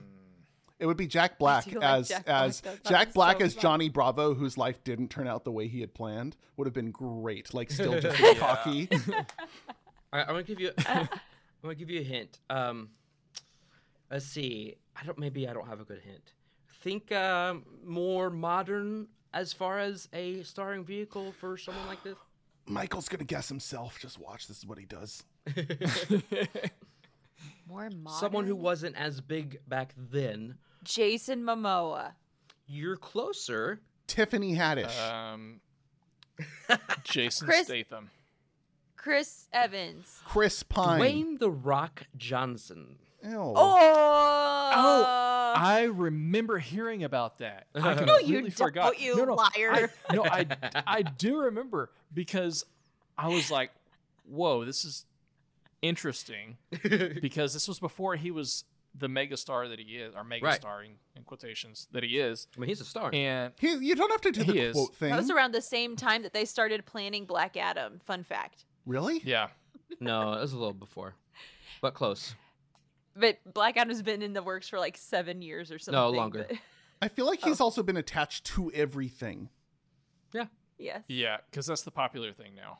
It 0.77 0.85
would 0.85 0.95
be 0.95 1.07
Jack 1.07 1.37
Black 1.39 1.65
do 1.65 1.79
like 1.79 1.83
as 1.83 2.07
Jack 2.07 2.23
as 2.27 2.61
though. 2.61 2.69
That 2.71 2.83
Jack 2.85 3.13
Black 3.13 3.39
so 3.39 3.45
as 3.45 3.53
fun. 3.53 3.61
Johnny 3.61 3.89
Bravo, 3.89 4.33
whose 4.33 4.57
life 4.57 4.81
didn't 4.85 5.09
turn 5.09 5.27
out 5.27 5.43
the 5.43 5.51
way 5.51 5.67
he 5.67 5.81
had 5.81 5.93
planned. 5.93 6.37
Would 6.55 6.67
have 6.67 6.73
been 6.73 6.91
great. 6.91 7.53
Like 7.53 7.69
still 7.69 7.99
just 7.99 8.17
cocky. 8.37 8.87
All 8.91 9.15
right, 10.13 10.21
I'm 10.21 10.27
gonna 10.27 10.43
give 10.43 10.59
you. 10.61 10.71
I'm 11.61 11.67
gonna 11.67 11.75
give 11.75 11.89
you 11.89 11.99
a 12.01 12.03
hint. 12.03 12.39
Um, 12.49 12.89
let's 14.09 14.25
see. 14.25 14.75
I 14.99 15.05
don't. 15.05 15.17
Maybe 15.19 15.47
I 15.47 15.53
don't 15.53 15.67
have 15.67 15.79
a 15.81 15.83
good 15.85 16.01
hint. 16.01 16.33
Think 16.81 17.11
um, 17.11 17.65
more 17.85 18.29
modern 18.29 19.07
as 19.33 19.51
far 19.53 19.79
as 19.79 20.07
a 20.13 20.41
starring 20.43 20.85
vehicle 20.85 21.33
for 21.33 21.57
someone 21.57 21.87
like 21.87 22.01
this. 22.03 22.15
Michael's 22.65 23.09
gonna 23.09 23.23
guess 23.25 23.49
himself. 23.49 23.99
Just 23.99 24.19
watch. 24.19 24.47
This 24.47 24.57
is 24.59 24.65
what 24.65 24.77
he 24.77 24.85
does. 24.85 25.23
More 27.67 27.89
modern. 27.89 28.19
Someone 28.19 28.45
who 28.45 28.55
wasn't 28.55 28.95
as 28.95 29.21
big 29.21 29.59
back 29.67 29.93
then. 30.11 30.55
Jason 30.83 31.43
Momoa. 31.43 32.13
You're 32.67 32.97
closer. 32.97 33.81
Tiffany 34.07 34.55
Haddish. 34.55 34.97
Um, 35.09 35.59
Jason 37.03 37.47
Chris- 37.47 37.65
Statham. 37.67 38.09
Chris 38.99 39.47
Evans. 39.53 40.19
Chris 40.25 40.61
Pine. 40.63 40.99
Dwayne 40.99 41.39
the 41.39 41.49
Rock 41.49 42.07
Johnson. 42.17 42.97
Ew. 43.23 43.31
Oh. 43.37 43.55
Oh, 44.71 45.53
I 45.55 45.89
remember 45.91 46.59
hearing 46.59 47.03
about 47.03 47.39
that. 47.39 47.67
I 47.75 47.79
No, 47.79 47.95
completely 47.95 48.27
you 48.33 48.41
don't, 48.41 48.53
forgot. 48.53 48.99
you 48.99 49.15
no, 49.17 49.25
no, 49.25 49.33
liar. 49.35 49.89
I, 50.09 50.13
no, 50.15 50.23
I 50.25 50.45
I 50.87 51.01
do 51.01 51.37
remember 51.39 51.91
because 52.13 52.65
I 53.17 53.29
was 53.29 53.49
like, 53.49 53.71
"Whoa, 54.25 54.63
this 54.65 54.85
is 54.85 55.05
interesting," 55.81 56.57
because 57.21 57.53
this 57.53 57.67
was 57.67 57.79
before 57.79 58.15
he 58.15 58.31
was 58.31 58.63
the 58.97 59.07
megastar 59.07 59.69
that 59.69 59.79
he 59.79 59.97
is, 59.97 60.13
or 60.15 60.23
Right. 60.23 60.41
megastar 60.41 60.85
in, 60.85 60.91
in 61.15 61.23
quotations 61.23 61.87
that 61.91 62.03
he 62.03 62.17
is, 62.19 62.47
I 62.55 62.59
mean, 62.59 62.67
he's 62.69 62.81
a 62.81 62.85
star. 62.85 63.11
and 63.13 63.53
He, 63.59 63.73
you 63.75 63.95
don't 63.95 64.09
have 64.11 64.21
to 64.21 64.31
do 64.31 64.43
He 64.43 64.51
the 64.53 64.59
is. 64.59 64.73
quote 64.73 64.95
thing. 64.95 65.09
That 65.11 65.17
was 65.17 65.29
around 65.29 65.53
the 65.53 65.61
same 65.61 65.95
time 65.95 66.23
that 66.23 66.33
they 66.33 66.43
started 66.45 66.85
planning 66.85 67.25
Black 67.25 67.55
Adam. 67.55 67.99
Fun 67.99 68.23
fact. 68.23 68.65
Really? 68.85 69.21
yeah, 69.23 69.47
no, 69.99 70.33
it 70.33 70.41
was 70.41 70.53
a 70.53 70.57
little 70.57 70.73
before, 70.73 71.15
but 71.81 71.93
close. 71.93 72.35
But 73.15 73.37
Black 73.53 73.75
Adam's 73.77 74.01
been 74.01 74.21
in 74.21 74.33
the 74.33 74.43
works 74.43 74.69
for 74.69 74.79
like 74.79 74.97
seven 74.97 75.41
years 75.41 75.71
or 75.71 75.79
something. 75.79 75.99
No, 75.99 76.09
longer. 76.09 76.45
but- 76.47 76.57
I 77.01 77.07
feel 77.07 77.25
like 77.25 77.41
he's 77.41 77.61
oh. 77.61 77.65
also 77.65 77.81
been 77.81 77.95
attached 77.97 78.45
to 78.47 78.71
everything. 78.73 79.49
Yeah. 80.33 80.45
yes. 80.77 81.03
yeah, 81.07 81.37
because 81.49 81.65
that's 81.65 81.83
the 81.83 81.91
popular 81.91 82.33
thing 82.33 82.55
now. 82.55 82.79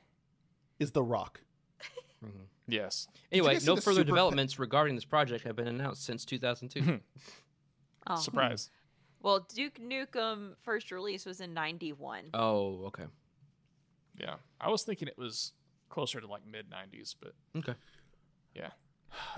Is 0.80 0.92
the 0.92 1.04
Rock? 1.04 1.42
Mm-hmm. 2.22 2.44
Yes, 2.68 3.08
Anyway, 3.32 3.58
no 3.66 3.78
further 3.78 4.02
super- 4.02 4.04
developments 4.04 4.60
regarding 4.60 4.96
this 4.96 5.06
project 5.06 5.46
have 5.46 5.56
been 5.56 5.70
announced 5.70 6.04
since 6.04 6.26
2002. 6.26 7.00
Oh. 8.08 8.16
Hmm. 8.16 8.20
surprise. 8.20 8.70
Well, 9.22 9.48
Duke 9.54 9.80
Nukem 9.80 10.56
first 10.62 10.92
release 10.92 11.26
was 11.26 11.40
in 11.42 11.54
'91. 11.54 12.32
oh, 12.34 12.86
okay. 12.88 13.06
Yeah, 14.20 14.36
I 14.60 14.70
was 14.70 14.84
thinking 14.84 15.08
it 15.08 15.18
was 15.18 15.54
closer 15.90 16.20
to 16.22 16.28
like 16.28 16.46
mid 16.46 16.70
'90s, 16.70 17.16
but 17.20 17.34
Okay. 17.58 17.74
yeah. 18.56 18.72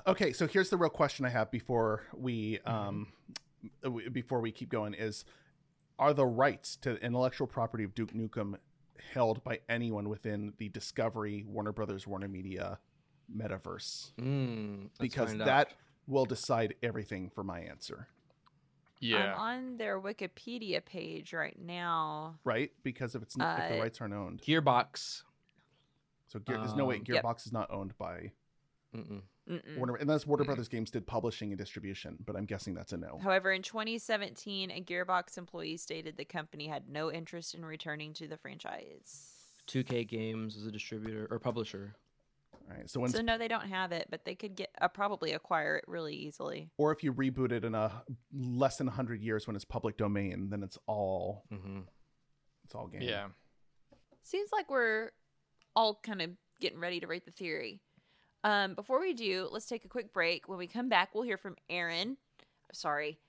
Okay, 0.05 0.33
so 0.33 0.47
here's 0.47 0.69
the 0.69 0.77
real 0.77 0.89
question 0.89 1.25
I 1.25 1.29
have 1.29 1.49
before 1.51 2.03
we 2.13 2.59
um 2.65 3.07
before 4.11 4.41
we 4.41 4.51
keep 4.51 4.69
going 4.69 4.93
is 4.93 5.23
are 5.99 6.13
the 6.13 6.25
rights 6.25 6.75
to 6.77 6.93
the 6.93 7.05
intellectual 7.05 7.47
property 7.47 7.83
of 7.83 7.93
Duke 7.93 8.11
Nukem 8.13 8.55
held 9.13 9.43
by 9.43 9.59
anyone 9.69 10.09
within 10.09 10.53
the 10.57 10.67
Discovery 10.69 11.43
Warner 11.47 11.71
Brothers 11.71 12.05
Warner 12.07 12.27
Media 12.27 12.79
metaverse? 13.35 14.11
Mm, 14.19 14.89
Because 14.99 15.29
find 15.29 15.41
out. 15.41 15.45
that 15.45 15.73
will 16.07 16.25
decide 16.25 16.75
everything 16.81 17.29
for 17.29 17.43
my 17.43 17.59
answer, 17.61 18.07
Yeah. 18.99 19.33
I'm 19.35 19.39
on 19.39 19.77
their 19.77 20.01
Wikipedia 20.01 20.83
page 20.83 21.33
right 21.33 21.57
now. 21.59 22.39
right? 22.43 22.71
Because 22.83 23.13
if 23.15 23.21
it's 23.21 23.37
not, 23.37 23.59
if 23.59 23.69
the 23.69 23.77
Uh, 23.77 23.81
rights 23.81 24.01
aren't 24.01 24.13
owned, 24.15 24.41
Gearbox. 24.41 25.23
So 26.31 26.39
Gear, 26.39 26.57
there's 26.57 26.75
no 26.75 26.85
way 26.85 26.95
um, 26.95 27.03
Yep. 27.07 27.23
Gearbox 27.23 27.45
is 27.45 27.51
not 27.51 27.69
owned 27.71 27.97
by 27.97 28.31
Mm-mm. 28.95 29.21
Mm-mm. 29.49 29.77
Warner, 29.77 29.95
unless 29.95 30.25
Warner 30.27 30.43
Brothers 30.43 30.67
Games 30.67 30.91
did 30.91 31.05
publishing 31.07 31.49
and 31.51 31.57
distribution. 31.57 32.17
But 32.25 32.35
I'm 32.35 32.45
guessing 32.45 32.73
that's 32.73 32.93
a 32.93 32.97
no. 32.97 33.19
However, 33.21 33.51
in 33.51 33.61
2017, 33.61 34.69
a 34.71 34.81
Gearbox 34.81 35.37
employee 35.37 35.77
stated 35.77 36.17
the 36.17 36.25
company 36.25 36.67
had 36.67 36.89
no 36.89 37.11
interest 37.11 37.53
in 37.55 37.63
returning 37.65 38.13
to 38.15 38.27
the 38.27 38.37
franchise. 38.37 39.29
2K 39.67 40.07
Games 40.07 40.55
is 40.55 40.65
a 40.65 40.71
distributor 40.71 41.27
or 41.31 41.39
publisher. 41.39 41.95
All 42.69 42.77
right, 42.77 42.89
so 42.89 42.99
when 42.99 43.11
So 43.11 43.21
no, 43.21 43.37
they 43.37 43.47
don't 43.47 43.67
have 43.67 43.91
it, 43.91 44.07
but 44.09 44.23
they 44.25 44.35
could 44.35 44.55
get 44.55 44.69
uh, 44.79 44.87
probably 44.87 45.31
acquire 45.33 45.77
it 45.77 45.85
really 45.87 46.15
easily. 46.15 46.69
or 46.77 46.91
if 46.93 47.03
you 47.03 47.13
reboot 47.13 47.51
it 47.51 47.63
in 47.65 47.75
a 47.75 48.03
less 48.33 48.77
than 48.77 48.87
100 48.87 49.21
years 49.21 49.47
when 49.47 49.55
it's 49.55 49.65
public 49.65 49.97
domain 49.97 50.49
then 50.49 50.63
it's 50.63 50.77
all 50.87 51.43
Mm-hmm. 51.51 51.79
it's 52.65 52.75
all 52.75 52.87
game 52.87 53.01
Yeah. 53.01 53.27
seems 54.23 54.51
like 54.51 54.69
we're 54.69 55.11
all 55.75 55.99
kind 56.03 56.21
of 56.21 56.31
getting 56.59 56.79
ready 56.79 56.99
to 56.99 57.07
rate 57.07 57.25
the 57.25 57.31
theory. 57.31 57.79
Um, 58.43 58.73
before 58.75 58.99
we 58.99 59.13
do, 59.13 59.47
let's 59.51 59.65
take 59.65 59.85
a 59.85 59.87
quick 59.87 60.13
break. 60.13 60.47
When 60.49 60.57
we 60.57 60.67
come 60.67 60.89
back, 60.89 61.13
we'll 61.13 61.23
hear 61.23 61.37
from 61.37 61.55
Aron. 61.69 62.17
Sorry, 62.73 63.19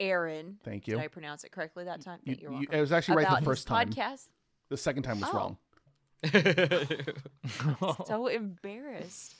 Aron. 0.00 0.58
Thank 0.64 0.88
you. 0.88 0.96
Did 0.96 1.04
I 1.04 1.08
pronounce 1.08 1.44
it 1.44 1.52
correctly 1.52 1.84
that 1.84 2.00
time? 2.00 2.18
You- 2.24 2.36
You're 2.40 2.52
you- 2.52 2.66
it 2.70 2.80
was 2.80 2.92
actually 2.92 3.16
right 3.18 3.22
the 3.24 3.28
About 3.28 3.38
his 3.40 3.46
first 3.46 3.66
time. 3.68 3.90
Podcast. 3.90 4.26
The 4.68 4.76
second 4.76 5.04
time 5.04 5.20
was 5.20 5.30
Oh. 5.32 5.36
wrong. 5.36 5.58
so 8.06 8.26
embarrassed. 8.26 9.36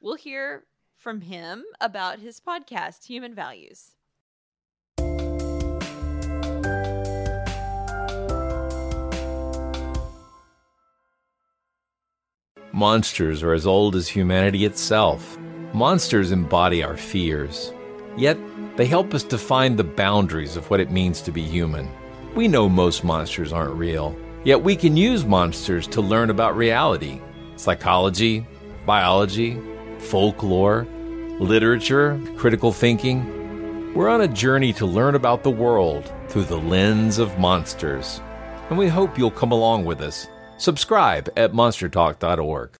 We'll 0.00 0.16
hear 0.16 0.64
from 0.98 1.20
him 1.20 1.64
about 1.80 2.18
his 2.18 2.40
podcast, 2.40 3.04
Human 3.06 3.34
Values. 3.34 3.92
Monsters 12.82 13.44
are 13.44 13.52
as 13.52 13.64
old 13.64 13.94
as 13.94 14.08
humanity 14.08 14.64
itself. 14.64 15.38
Monsters 15.72 16.32
embody 16.32 16.82
our 16.82 16.96
fears. 16.96 17.72
Yet, 18.16 18.36
they 18.76 18.86
help 18.86 19.14
us 19.14 19.22
define 19.22 19.76
the 19.76 19.84
boundaries 19.84 20.56
of 20.56 20.68
what 20.68 20.80
it 20.80 20.90
means 20.90 21.20
to 21.20 21.30
be 21.30 21.42
human. 21.42 21.88
We 22.34 22.48
know 22.48 22.68
most 22.68 23.04
monsters 23.04 23.52
aren't 23.52 23.76
real, 23.76 24.16
yet 24.42 24.64
we 24.64 24.74
can 24.74 24.96
use 24.96 25.24
monsters 25.24 25.86
to 25.94 26.00
learn 26.00 26.28
about 26.28 26.56
reality 26.56 27.20
psychology, 27.54 28.44
biology, 28.84 29.62
folklore, 29.98 30.84
literature, 31.38 32.20
critical 32.36 32.72
thinking. 32.72 33.94
We're 33.94 34.08
on 34.08 34.22
a 34.22 34.26
journey 34.42 34.72
to 34.72 34.86
learn 34.86 35.14
about 35.14 35.44
the 35.44 35.50
world 35.50 36.12
through 36.26 36.46
the 36.46 36.58
lens 36.58 37.20
of 37.20 37.38
monsters, 37.38 38.20
and 38.70 38.76
we 38.76 38.88
hope 38.88 39.16
you'll 39.16 39.30
come 39.30 39.52
along 39.52 39.84
with 39.84 40.00
us. 40.00 40.26
Subscribe 40.62 41.28
at 41.36 41.52
monstertalk.org. 41.54 42.76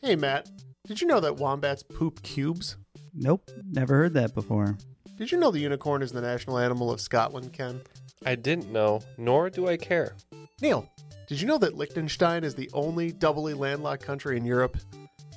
Hey, 0.00 0.16
Matt, 0.16 0.48
did 0.86 1.02
you 1.02 1.06
know 1.06 1.20
that 1.20 1.36
wombats 1.36 1.82
poop 1.82 2.22
cubes? 2.22 2.78
Nope, 3.12 3.50
never 3.70 3.94
heard 3.94 4.14
that 4.14 4.34
before. 4.34 4.78
Did 5.18 5.30
you 5.30 5.38
know 5.38 5.50
the 5.50 5.60
unicorn 5.60 6.00
is 6.00 6.12
the 6.12 6.22
national 6.22 6.56
animal 6.56 6.90
of 6.90 6.98
Scotland, 6.98 7.52
Ken? 7.52 7.82
I 8.24 8.36
didn't 8.36 8.72
know, 8.72 9.02
nor 9.18 9.50
do 9.50 9.68
I 9.68 9.76
care. 9.76 10.16
Neil, 10.62 10.90
did 11.28 11.38
you 11.42 11.46
know 11.46 11.58
that 11.58 11.76
Liechtenstein 11.76 12.42
is 12.42 12.54
the 12.54 12.70
only 12.72 13.12
doubly 13.12 13.52
landlocked 13.52 14.02
country 14.02 14.38
in 14.38 14.46
Europe? 14.46 14.78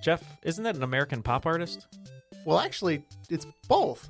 Jeff, 0.01 0.23
isn't 0.43 0.63
that 0.63 0.77
an 0.77 0.83
American 0.83 1.21
pop 1.21 1.45
artist? 1.45 1.85
Well, 2.45 2.59
actually, 2.59 3.03
it's 3.29 3.45
both. 3.67 4.09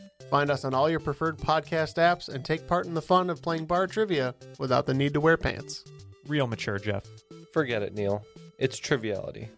Find 0.31 0.49
us 0.49 0.63
on 0.63 0.73
all 0.73 0.89
your 0.89 1.01
preferred 1.01 1.37
podcast 1.37 1.95
apps 1.95 2.29
and 2.29 2.45
take 2.45 2.65
part 2.65 2.85
in 2.85 2.93
the 2.93 3.01
fun 3.01 3.29
of 3.29 3.41
playing 3.41 3.65
bar 3.65 3.85
trivia 3.85 4.33
without 4.59 4.85
the 4.85 4.93
need 4.93 5.13
to 5.13 5.19
wear 5.19 5.35
pants. 5.35 5.83
Real 6.25 6.47
mature, 6.47 6.79
Jeff. 6.79 7.03
Forget 7.51 7.81
it, 7.81 7.93
Neil. 7.93 8.23
It's 8.57 8.79
Triviality. 8.79 9.49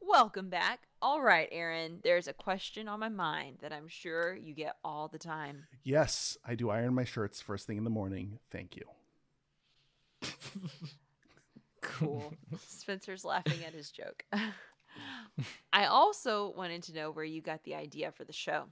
Welcome 0.00 0.50
back. 0.50 0.88
All 1.00 1.22
right, 1.22 1.48
Aron, 1.52 2.00
there's 2.02 2.26
a 2.26 2.32
question 2.32 2.88
on 2.88 2.98
my 2.98 3.10
mind 3.10 3.58
that 3.60 3.72
I'm 3.72 3.86
sure 3.86 4.34
you 4.34 4.54
get 4.54 4.74
all 4.82 5.06
the 5.06 5.20
time. 5.20 5.66
Yes, 5.84 6.36
I 6.44 6.56
do 6.56 6.70
iron 6.70 6.94
my 6.94 7.04
shirts 7.04 7.40
first 7.40 7.68
thing 7.68 7.76
in 7.78 7.84
the 7.84 7.90
morning. 7.90 8.40
Thank 8.50 8.74
you. 8.74 8.82
Cool. 11.98 12.32
Spencer's 12.66 13.24
laughing 13.24 13.64
at 13.64 13.72
his 13.72 13.90
joke. 13.90 14.24
I 15.72 15.86
also 15.86 16.52
wanted 16.56 16.82
to 16.84 16.94
know 16.94 17.10
where 17.10 17.24
you 17.24 17.42
got 17.42 17.64
the 17.64 17.74
idea 17.74 18.12
for 18.12 18.24
the 18.24 18.32
show. 18.32 18.64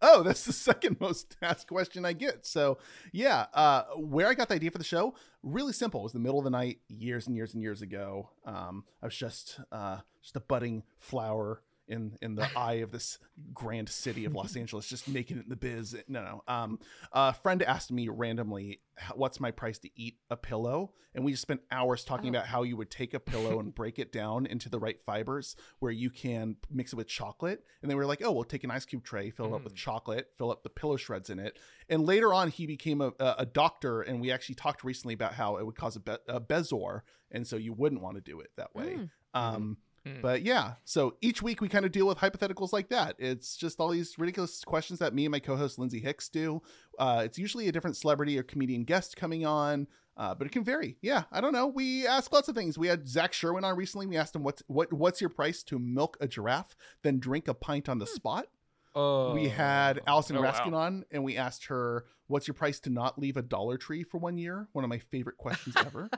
Oh, 0.00 0.22
that's 0.22 0.44
the 0.44 0.52
second 0.52 0.98
most 1.00 1.36
asked 1.42 1.68
question 1.68 2.04
I 2.04 2.12
get. 2.12 2.46
So, 2.46 2.78
yeah, 3.12 3.46
uh, 3.52 3.84
where 3.96 4.28
I 4.28 4.34
got 4.34 4.48
the 4.48 4.54
idea 4.54 4.70
for 4.70 4.78
the 4.78 4.84
show, 4.84 5.14
really 5.42 5.72
simple. 5.72 6.00
It 6.00 6.04
was 6.04 6.12
the 6.12 6.20
middle 6.20 6.38
of 6.38 6.44
the 6.44 6.50
night, 6.50 6.78
years 6.88 7.26
and 7.26 7.34
years 7.34 7.54
and 7.54 7.62
years 7.62 7.82
ago. 7.82 8.30
Um, 8.44 8.84
I 9.02 9.06
was 9.06 9.16
just 9.16 9.60
uh, 9.72 9.98
just 10.22 10.36
a 10.36 10.40
budding 10.40 10.84
flower 11.00 11.62
in 11.88 12.16
in 12.22 12.34
the 12.34 12.48
eye 12.58 12.74
of 12.74 12.90
this 12.92 13.18
grand 13.52 13.88
city 13.88 14.24
of 14.24 14.34
Los 14.34 14.56
Angeles, 14.56 14.86
just 14.88 15.08
making 15.08 15.38
it 15.38 15.44
in 15.44 15.48
the 15.48 15.56
biz. 15.56 15.96
No, 16.08 16.22
no. 16.22 16.42
Um, 16.52 16.78
a 17.12 17.32
friend 17.32 17.62
asked 17.62 17.90
me 17.90 18.08
randomly, 18.08 18.80
"What's 19.14 19.40
my 19.40 19.50
price 19.50 19.78
to 19.80 19.90
eat 19.94 20.18
a 20.30 20.36
pillow?" 20.36 20.92
And 21.14 21.24
we 21.24 21.32
just 21.32 21.42
spent 21.42 21.62
hours 21.72 22.04
talking 22.04 22.26
Oh. 22.26 22.38
about 22.38 22.46
how 22.48 22.62
you 22.62 22.76
would 22.76 22.90
take 22.90 23.14
a 23.14 23.18
pillow 23.18 23.58
and 23.58 23.74
break 23.74 23.98
it 23.98 24.12
down 24.12 24.44
into 24.46 24.68
the 24.68 24.78
right 24.78 25.00
fibers, 25.02 25.56
where 25.78 25.90
you 25.90 26.10
can 26.10 26.56
mix 26.70 26.92
it 26.92 26.96
with 26.96 27.08
chocolate. 27.08 27.64
And 27.82 27.90
then 27.90 27.96
we 27.96 28.02
were 28.04 28.06
like, 28.08 28.22
"Oh, 28.22 28.30
we'll 28.32 28.44
take 28.44 28.62
an 28.64 28.70
ice 28.70 28.84
cube 28.84 29.02
tray, 29.04 29.30
fill 29.30 29.46
it 29.46 29.54
up 29.56 29.64
with 29.64 29.74
chocolate, 29.74 30.30
fill 30.36 30.50
up 30.52 30.62
the 30.62 30.70
pillow 30.70 30.96
shreds 30.96 31.30
in 31.30 31.38
it." 31.38 31.58
And 31.88 32.04
later 32.04 32.32
on, 32.34 32.50
he 32.50 32.66
became 32.66 33.00
a, 33.00 33.12
a 33.18 33.34
a 33.38 33.46
doctor, 33.46 34.02
and 34.02 34.20
we 34.20 34.30
actually 34.30 34.56
talked 34.56 34.84
recently 34.84 35.14
about 35.14 35.34
how 35.34 35.56
it 35.56 35.64
would 35.66 35.76
cause 35.76 35.96
a, 35.96 36.00
be- 36.00 36.16
a 36.28 36.40
bezoar, 36.40 37.00
and 37.30 37.46
so 37.46 37.56
you 37.56 37.72
wouldn't 37.72 38.02
want 38.02 38.16
to 38.16 38.20
do 38.20 38.40
it 38.40 38.50
that 38.56 38.74
way. 38.74 38.96
Mm. 38.98 39.10
Um, 39.34 39.76
Mm. 40.08 40.22
but 40.22 40.42
yeah, 40.42 40.74
so 40.84 41.16
each 41.20 41.42
week 41.42 41.60
we 41.60 41.68
kind 41.68 41.84
of 41.84 41.92
deal 41.92 42.06
with 42.06 42.18
hypotheticals 42.18 42.72
like 42.72 42.88
that. 42.88 43.16
It's 43.18 43.56
just 43.56 43.80
all 43.80 43.88
these 43.90 44.18
ridiculous 44.18 44.64
questions 44.64 44.98
that 45.00 45.14
me 45.14 45.24
and 45.24 45.32
my 45.32 45.38
co-host 45.38 45.78
Lindsay 45.78 46.00
Hicks 46.00 46.28
do. 46.28 46.62
Uh, 46.98 47.22
it's 47.24 47.38
usually 47.38 47.68
a 47.68 47.72
different 47.72 47.96
celebrity 47.96 48.38
or 48.38 48.42
comedian 48.42 48.84
guest 48.84 49.16
coming 49.16 49.44
on, 49.44 49.86
uh, 50.16 50.34
but 50.34 50.46
it 50.46 50.50
can 50.50 50.64
vary. 50.64 50.96
Yeah, 51.00 51.24
I 51.30 51.40
don't 51.40 51.52
know. 51.52 51.66
We 51.68 52.06
ask 52.06 52.32
lots 52.32 52.48
of 52.48 52.54
things. 52.54 52.76
We 52.76 52.88
had 52.88 53.06
Zach 53.06 53.32
Sherwin 53.32 53.64
on 53.64 53.76
recently. 53.76 54.06
We 54.06 54.16
asked 54.16 54.34
him 54.34 54.42
what's 54.42 54.62
what 54.66 54.92
what's 54.92 55.20
your 55.20 55.30
price 55.30 55.62
to 55.64 55.78
milk 55.78 56.16
a 56.20 56.26
giraffe, 56.26 56.74
then 57.02 57.20
drink 57.20 57.48
a 57.48 57.54
pint 57.54 57.88
on 57.88 57.98
the 57.98 58.06
spot. 58.06 58.48
Oh, 58.94 59.32
we 59.32 59.48
had 59.48 60.00
Allison 60.08 60.36
oh, 60.36 60.42
wow. 60.42 60.50
Raskin 60.50 60.74
on, 60.74 61.04
and 61.12 61.22
we 61.22 61.36
asked 61.36 61.66
her, 61.66 62.06
"What's 62.26 62.48
your 62.48 62.54
price 62.54 62.80
to 62.80 62.90
not 62.90 63.16
leave 63.18 63.36
a 63.36 63.42
Dollar 63.42 63.76
Tree 63.76 64.02
for 64.02 64.18
one 64.18 64.38
year?" 64.38 64.66
One 64.72 64.84
of 64.84 64.90
my 64.90 64.98
favorite 64.98 65.36
questions 65.36 65.76
ever. 65.78 66.10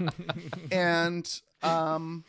and 0.70 1.40
um, 1.62 2.24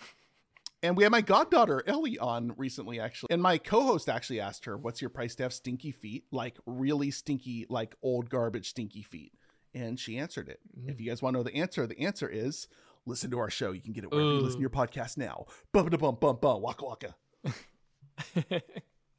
and 0.84 0.98
we 0.98 1.04
had 1.04 1.12
my 1.12 1.22
goddaughter 1.22 1.84
Ellie 1.88 2.18
on 2.18 2.54
recently, 2.58 3.00
actually, 3.00 3.28
and 3.32 3.42
my 3.42 3.58
co-host 3.58 4.10
actually 4.10 4.40
asked 4.40 4.66
her, 4.66 4.78
"What's 4.78 5.02
your 5.02 5.10
price 5.10 5.36
to 5.36 5.44
have 5.44 5.54
stinky 5.54 5.92
feet? 5.92 6.26
Like 6.32 6.58
really 6.66 7.12
stinky, 7.12 7.66
like 7.70 7.96
old 8.02 8.30
garbage 8.30 8.70
stinky 8.70 9.04
feet?" 9.04 9.34
And 9.74 10.00
she 10.00 10.18
answered 10.18 10.50
it. 10.50 10.60
If 10.86 10.98
mm. 10.98 11.00
you 11.00 11.10
guys 11.10 11.22
want 11.22 11.36
to 11.36 11.40
know 11.40 11.44
the 11.44 11.56
answer, 11.56 11.88
the 11.88 12.02
answer 12.02 12.28
is 12.28 12.68
listen 13.06 13.32
to 13.32 13.40
our 13.40 13.50
show. 13.50 13.72
You 13.72 13.82
can 13.82 13.94
get 13.94 14.04
it 14.04 14.12
wherever 14.12 14.32
you 14.32 14.40
listen 14.40 14.58
to 14.58 14.62
your 14.62 14.70
podcast 14.70 15.18
now. 15.18 15.46
Bum 15.72 15.90
da 15.90 15.98
bum 15.98 16.18
bum 16.20 16.38
bum 16.42 16.62
waka 16.62 16.86
waka. 16.86 17.16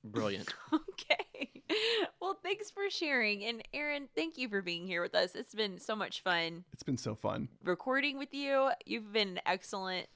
Brilliant. 0.04 0.52
Okay. 0.72 1.50
Well, 2.20 2.38
thanks 2.42 2.70
for 2.70 2.90
sharing. 2.90 3.44
And 3.44 3.62
Aron, 3.72 4.08
thank 4.14 4.36
you 4.36 4.48
for 4.48 4.62
being 4.62 4.86
here 4.86 5.02
with 5.02 5.14
us. 5.14 5.34
It's 5.34 5.54
been 5.54 5.78
so 5.78 5.96
much 5.96 6.22
fun 6.22 6.64
It's 6.72 6.82
been 6.82 6.98
so 6.98 7.14
fun. 7.14 7.48
recording 7.64 8.18
with 8.18 8.32
you. 8.34 8.70
You've 8.84 9.12
been 9.12 9.40
excellent. 9.46 10.06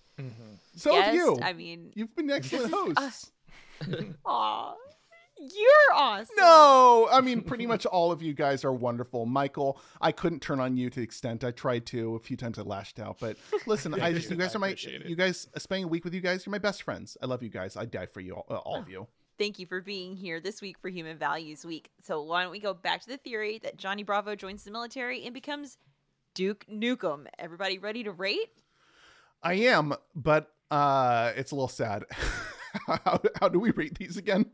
So 0.76 0.94
have 1.00 1.14
you. 1.14 1.38
I 1.42 1.52
mean, 1.52 1.92
You've 1.94 2.14
been 2.14 2.30
excellent 2.30 2.72
hosts. 2.72 3.32
aw, 4.24 4.74
you're 5.38 5.94
awesome. 5.94 6.34
No, 6.38 7.08
I 7.12 7.20
mean 7.20 7.42
pretty 7.42 7.66
much 7.66 7.84
all 7.86 8.10
of 8.10 8.22
you 8.22 8.32
guys 8.32 8.64
are 8.64 8.72
wonderful. 8.72 9.26
Michael, 9.26 9.78
I 10.00 10.12
couldn't 10.12 10.40
turn 10.40 10.60
on 10.60 10.76
you 10.78 10.88
to 10.88 10.96
the 11.00 11.04
extent 11.04 11.44
I 11.44 11.50
tried 11.50 11.84
to. 11.86 12.14
A 12.14 12.18
few 12.18 12.36
times 12.36 12.58
I 12.58 12.62
lashed 12.62 12.98
out, 12.98 13.18
but 13.20 13.36
listen, 13.66 13.92
I 14.00 14.12
just 14.12 14.30
you 14.30 14.36
guys 14.36 14.54
I 14.54 14.56
are 14.56 14.60
my 14.60 14.68
appreciate 14.68 15.02
it. 15.02 15.08
you 15.08 15.16
guys 15.16 15.46
spending 15.58 15.84
a 15.84 15.88
week 15.88 16.04
with 16.04 16.14
you 16.14 16.20
guys. 16.22 16.46
You're 16.46 16.52
my 16.52 16.58
best 16.58 16.82
friends. 16.82 17.16
I 17.22 17.26
love 17.26 17.42
you 17.42 17.50
guys. 17.50 17.76
I'd 17.76 17.90
die 17.90 18.06
for 18.06 18.20
you, 18.20 18.34
all, 18.34 18.46
uh, 18.48 18.56
all 18.56 18.76
of 18.76 18.88
you. 18.88 19.06
Thank 19.38 19.58
you 19.58 19.66
for 19.66 19.82
being 19.82 20.16
here 20.16 20.40
this 20.40 20.62
week 20.62 20.78
for 20.78 20.88
Human 20.88 21.18
Values 21.18 21.66
Week. 21.66 21.90
So 22.02 22.22
why 22.22 22.42
don't 22.42 22.52
we 22.52 22.58
go 22.58 22.72
back 22.72 23.02
to 23.02 23.08
the 23.08 23.18
theory 23.18 23.58
that 23.62 23.76
Johnny 23.76 24.02
Bravo 24.02 24.34
joins 24.34 24.64
the 24.64 24.70
military 24.70 25.24
and 25.26 25.34
becomes 25.34 25.76
Duke 26.34 26.64
Nukem? 26.72 27.26
Everybody 27.38 27.76
ready 27.76 28.02
to 28.04 28.12
rate? 28.12 28.48
I 29.42 29.54
am, 29.54 29.94
but 30.14 30.52
uh 30.70 31.32
it's 31.36 31.52
a 31.52 31.54
little 31.54 31.68
sad. 31.68 32.04
how, 32.86 33.20
how 33.40 33.48
do 33.48 33.58
we 33.58 33.70
rate 33.70 33.98
these 33.98 34.16
again? 34.16 34.46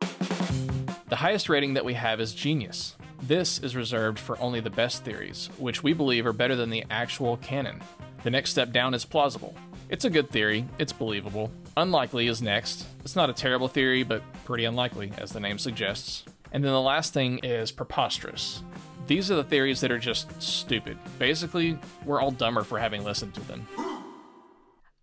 The 0.00 1.16
highest 1.16 1.48
rating 1.48 1.74
that 1.74 1.84
we 1.84 1.94
have 1.94 2.20
is 2.20 2.34
genius. 2.34 2.96
This 3.22 3.58
is 3.58 3.76
reserved 3.76 4.18
for 4.18 4.40
only 4.40 4.60
the 4.60 4.70
best 4.70 5.04
theories, 5.04 5.50
which 5.58 5.82
we 5.82 5.92
believe 5.92 6.26
are 6.26 6.32
better 6.32 6.56
than 6.56 6.70
the 6.70 6.84
actual 6.90 7.36
canon. 7.36 7.80
The 8.24 8.30
next 8.30 8.50
step 8.50 8.72
down 8.72 8.94
is 8.94 9.04
plausible. 9.04 9.54
It's 9.90 10.06
a 10.06 10.10
good 10.10 10.30
theory. 10.30 10.64
It's 10.78 10.92
believable. 10.92 11.52
Unlikely 11.76 12.28
is 12.28 12.40
next. 12.40 12.86
It's 13.04 13.14
not 13.14 13.28
a 13.28 13.34
terrible 13.34 13.68
theory, 13.68 14.02
but 14.04 14.22
pretty 14.44 14.64
unlikely, 14.64 15.12
as 15.18 15.32
the 15.32 15.40
name 15.40 15.58
suggests. 15.58 16.24
And 16.50 16.64
then 16.64 16.72
the 16.72 16.80
last 16.80 17.12
thing 17.12 17.38
is 17.40 17.70
preposterous. 17.70 18.62
These 19.06 19.30
are 19.30 19.36
the 19.36 19.44
theories 19.44 19.82
that 19.82 19.92
are 19.92 19.98
just 19.98 20.40
stupid. 20.40 20.96
Basically, 21.18 21.78
we're 22.06 22.20
all 22.20 22.30
dumber 22.30 22.62
for 22.62 22.78
having 22.78 23.04
listened 23.04 23.34
to 23.34 23.40
them. 23.42 23.66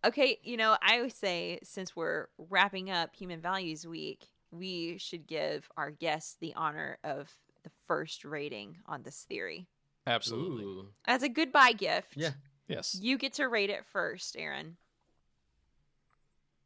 Okay, 0.06 0.40
you 0.44 0.58
know, 0.58 0.78
I 0.82 1.02
would 1.02 1.14
say 1.14 1.60
since 1.64 1.96
we're 1.96 2.28
wrapping 2.38 2.90
up 2.90 3.16
Human 3.16 3.42
Values 3.42 3.86
Week, 3.86 4.28
we 4.52 4.98
should 4.98 5.28
give 5.28 5.70
our 5.78 5.92
guests 5.92 6.38
the 6.40 6.54
honor 6.56 6.98
of 7.04 7.30
the 7.64 7.70
first 7.86 8.24
rating 8.24 8.78
on 8.86 9.04
this 9.04 9.26
theory. 9.28 9.68
Absolutely. 10.08 10.86
As 11.06 11.24
a 11.24 11.30
goodbye 11.30 11.74
gift. 11.74 12.14
Yeah. 12.16 12.32
Yes. 12.68 12.98
You 13.00 13.18
get 13.18 13.34
to 13.34 13.48
rate 13.48 13.70
it 13.70 13.86
first, 13.92 14.38
Aron. 14.38 14.78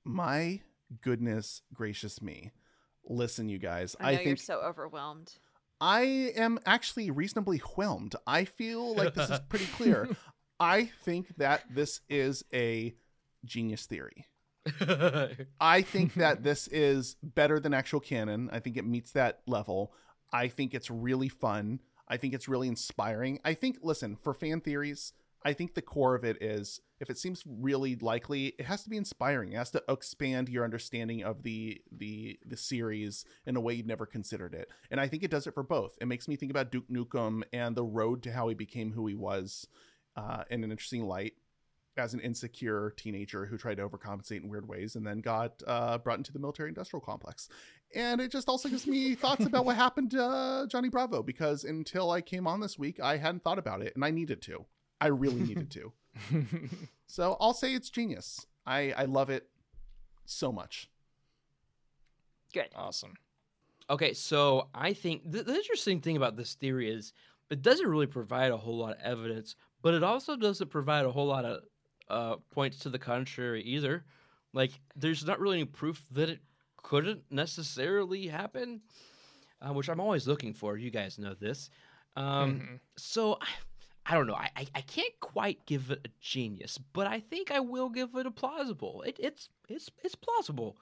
My 0.03 0.61
goodness 1.01 1.61
gracious 1.73 2.21
me. 2.21 2.51
Listen, 3.05 3.49
you 3.49 3.57
guys. 3.57 3.95
I 3.99 4.13
know 4.13 4.19
I 4.19 4.23
you're 4.23 4.35
so 4.37 4.59
overwhelmed. 4.59 5.33
I 5.81 6.31
am 6.35 6.59
actually 6.65 7.11
reasonably 7.11 7.57
whelmed. 7.57 8.15
I 8.27 8.45
feel 8.45 8.95
like 8.95 9.13
this 9.13 9.29
is 9.29 9.39
pretty 9.49 9.65
clear. 9.65 10.09
I 10.59 10.85
think 11.03 11.35
that 11.37 11.63
this 11.69 11.99
is 12.09 12.45
a 12.53 12.95
genius 13.45 13.85
theory. 13.85 14.27
I 15.59 15.81
think 15.81 16.13
that 16.15 16.43
this 16.43 16.67
is 16.67 17.15
better 17.21 17.59
than 17.59 17.73
actual 17.73 17.99
canon. 17.99 18.49
I 18.51 18.59
think 18.59 18.77
it 18.77 18.85
meets 18.85 19.11
that 19.11 19.41
level. 19.45 19.93
I 20.31 20.47
think 20.47 20.73
it's 20.73 20.89
really 20.89 21.29
fun. 21.29 21.81
I 22.07 22.17
think 22.17 22.33
it's 22.33 22.47
really 22.47 22.67
inspiring. 22.67 23.39
I 23.43 23.53
think, 23.53 23.79
listen, 23.81 24.15
for 24.15 24.33
fan 24.33 24.61
theories, 24.61 25.13
I 25.45 25.53
think 25.53 25.73
the 25.73 25.81
core 25.81 26.15
of 26.15 26.23
it 26.23 26.41
is 26.41 26.79
if 26.99 27.09
it 27.09 27.17
seems 27.17 27.43
really 27.45 27.95
likely, 27.95 28.53
it 28.57 28.65
has 28.65 28.83
to 28.83 28.89
be 28.89 28.95
inspiring. 28.95 29.51
It 29.51 29.57
has 29.57 29.71
to 29.71 29.83
expand 29.89 30.47
your 30.47 30.63
understanding 30.63 31.23
of 31.23 31.43
the 31.43 31.81
the 31.91 32.39
the 32.45 32.55
series 32.55 33.25
in 33.45 33.57
a 33.57 33.61
way 33.61 33.73
you'd 33.73 33.87
never 33.87 34.05
considered 34.05 34.53
it. 34.53 34.69
And 34.89 35.01
I 35.01 35.07
think 35.07 35.21
it 35.23 35.31
does 35.31 35.45
it 35.45 35.53
for 35.53 35.63
both. 35.63 35.97
It 35.99 36.07
makes 36.07 36.29
me 36.29 36.37
think 36.37 36.49
about 36.49 36.71
Duke 36.71 36.87
Nukem 36.89 37.43
and 37.51 37.75
the 37.75 37.83
road 37.83 38.23
to 38.23 38.31
how 38.31 38.47
he 38.47 38.55
became 38.55 38.93
who 38.93 39.05
he 39.05 39.15
was 39.15 39.67
uh, 40.15 40.43
in 40.49 40.63
an 40.63 40.71
interesting 40.71 41.03
light 41.03 41.33
as 41.97 42.13
an 42.13 42.19
insecure 42.19 42.93
teenager 42.97 43.45
who 43.45 43.57
tried 43.57 43.77
to 43.77 43.87
overcompensate 43.87 44.43
in 44.43 44.49
weird 44.49 44.67
ways 44.67 44.95
and 44.95 45.05
then 45.05 45.19
got 45.19 45.61
uh, 45.67 45.97
brought 45.97 46.17
into 46.17 46.33
the 46.33 46.39
military 46.39 46.69
industrial 46.69 47.01
complex. 47.01 47.49
And 47.95 48.19
it 48.19 48.31
just 48.31 48.49
also 48.49 48.69
gives 48.69 48.87
me 48.87 49.15
thoughts 49.15 49.45
about 49.45 49.65
what 49.65 49.75
happened 49.75 50.11
to 50.11 50.23
uh, 50.23 50.67
Johnny 50.67 50.89
Bravo 50.89 51.21
because 51.23 51.63
until 51.63 52.11
I 52.11 52.21
came 52.21 52.47
on 52.47 52.59
this 52.59 52.79
week, 52.79 52.99
I 52.99 53.17
hadn't 53.17 53.43
thought 53.43 53.59
about 53.59 53.81
it 53.81 53.95
and 53.95 54.03
I 54.03 54.11
needed 54.11 54.41
to. 54.43 54.65
I 54.99 55.07
really 55.07 55.41
needed 55.41 55.69
to. 55.71 55.91
so 57.07 57.37
I'll 57.39 57.53
say 57.53 57.73
it's 57.73 57.89
genius. 57.89 58.45
I, 58.65 58.93
I 58.97 59.05
love 59.05 59.29
it 59.29 59.47
so 60.25 60.51
much. 60.51 60.89
Good. 62.53 62.69
Awesome. 62.75 63.15
Okay, 63.89 64.13
so 64.13 64.69
I 64.73 64.93
think 64.93 65.31
th- 65.31 65.45
the 65.45 65.53
interesting 65.53 65.99
thing 65.99 66.15
about 66.15 66.37
this 66.37 66.53
theory 66.53 66.89
is 66.89 67.13
it 67.49 67.61
doesn't 67.61 67.87
really 67.87 68.07
provide 68.07 68.51
a 68.51 68.57
whole 68.57 68.77
lot 68.77 68.95
of 68.95 69.01
evidence, 69.01 69.55
but 69.81 69.93
it 69.93 70.03
also 70.03 70.35
doesn't 70.35 70.69
provide 70.69 71.05
a 71.05 71.11
whole 71.11 71.27
lot 71.27 71.45
of 71.45 71.63
uh, 72.09 72.35
points 72.51 72.79
to 72.79 72.89
the 72.89 72.99
contrary 72.99 73.61
either. 73.63 74.05
Like, 74.53 74.71
there's 74.95 75.25
not 75.25 75.39
really 75.39 75.57
any 75.61 75.65
proof 75.65 76.03
that 76.11 76.29
it 76.29 76.39
couldn't 76.77 77.23
necessarily 77.31 78.27
happen, 78.27 78.81
uh, 79.61 79.73
which 79.73 79.89
I'm 79.89 79.99
always 79.99 80.27
looking 80.27 80.53
for. 80.53 80.77
You 80.77 80.91
guys 80.91 81.17
know 81.17 81.33
this. 81.33 81.69
Um, 82.15 82.59
Mhm. 82.59 82.79
So 82.97 83.37
I, 83.41 83.47
I 84.05 84.13
don't 84.15 84.27
know. 84.27 84.35
I, 84.35 84.49
I 84.55 84.67
I 84.75 84.81
can't 84.81 85.13
quite 85.21 85.65
give 85.65 85.89
it 85.89 86.01
a 86.05 86.09
genius, 86.21 86.77
but 86.77 87.07
I 87.07 87.19
think 87.21 87.49
I 87.51 87.61
will 87.61 87.89
give 87.89 88.13
it 88.15 88.25
a 88.25 88.31
plausible. 88.31 89.01
It, 89.03 89.15
it's 89.19 89.49
it's 89.69 89.89
it's 90.03 90.13
plausible. 90.15 90.77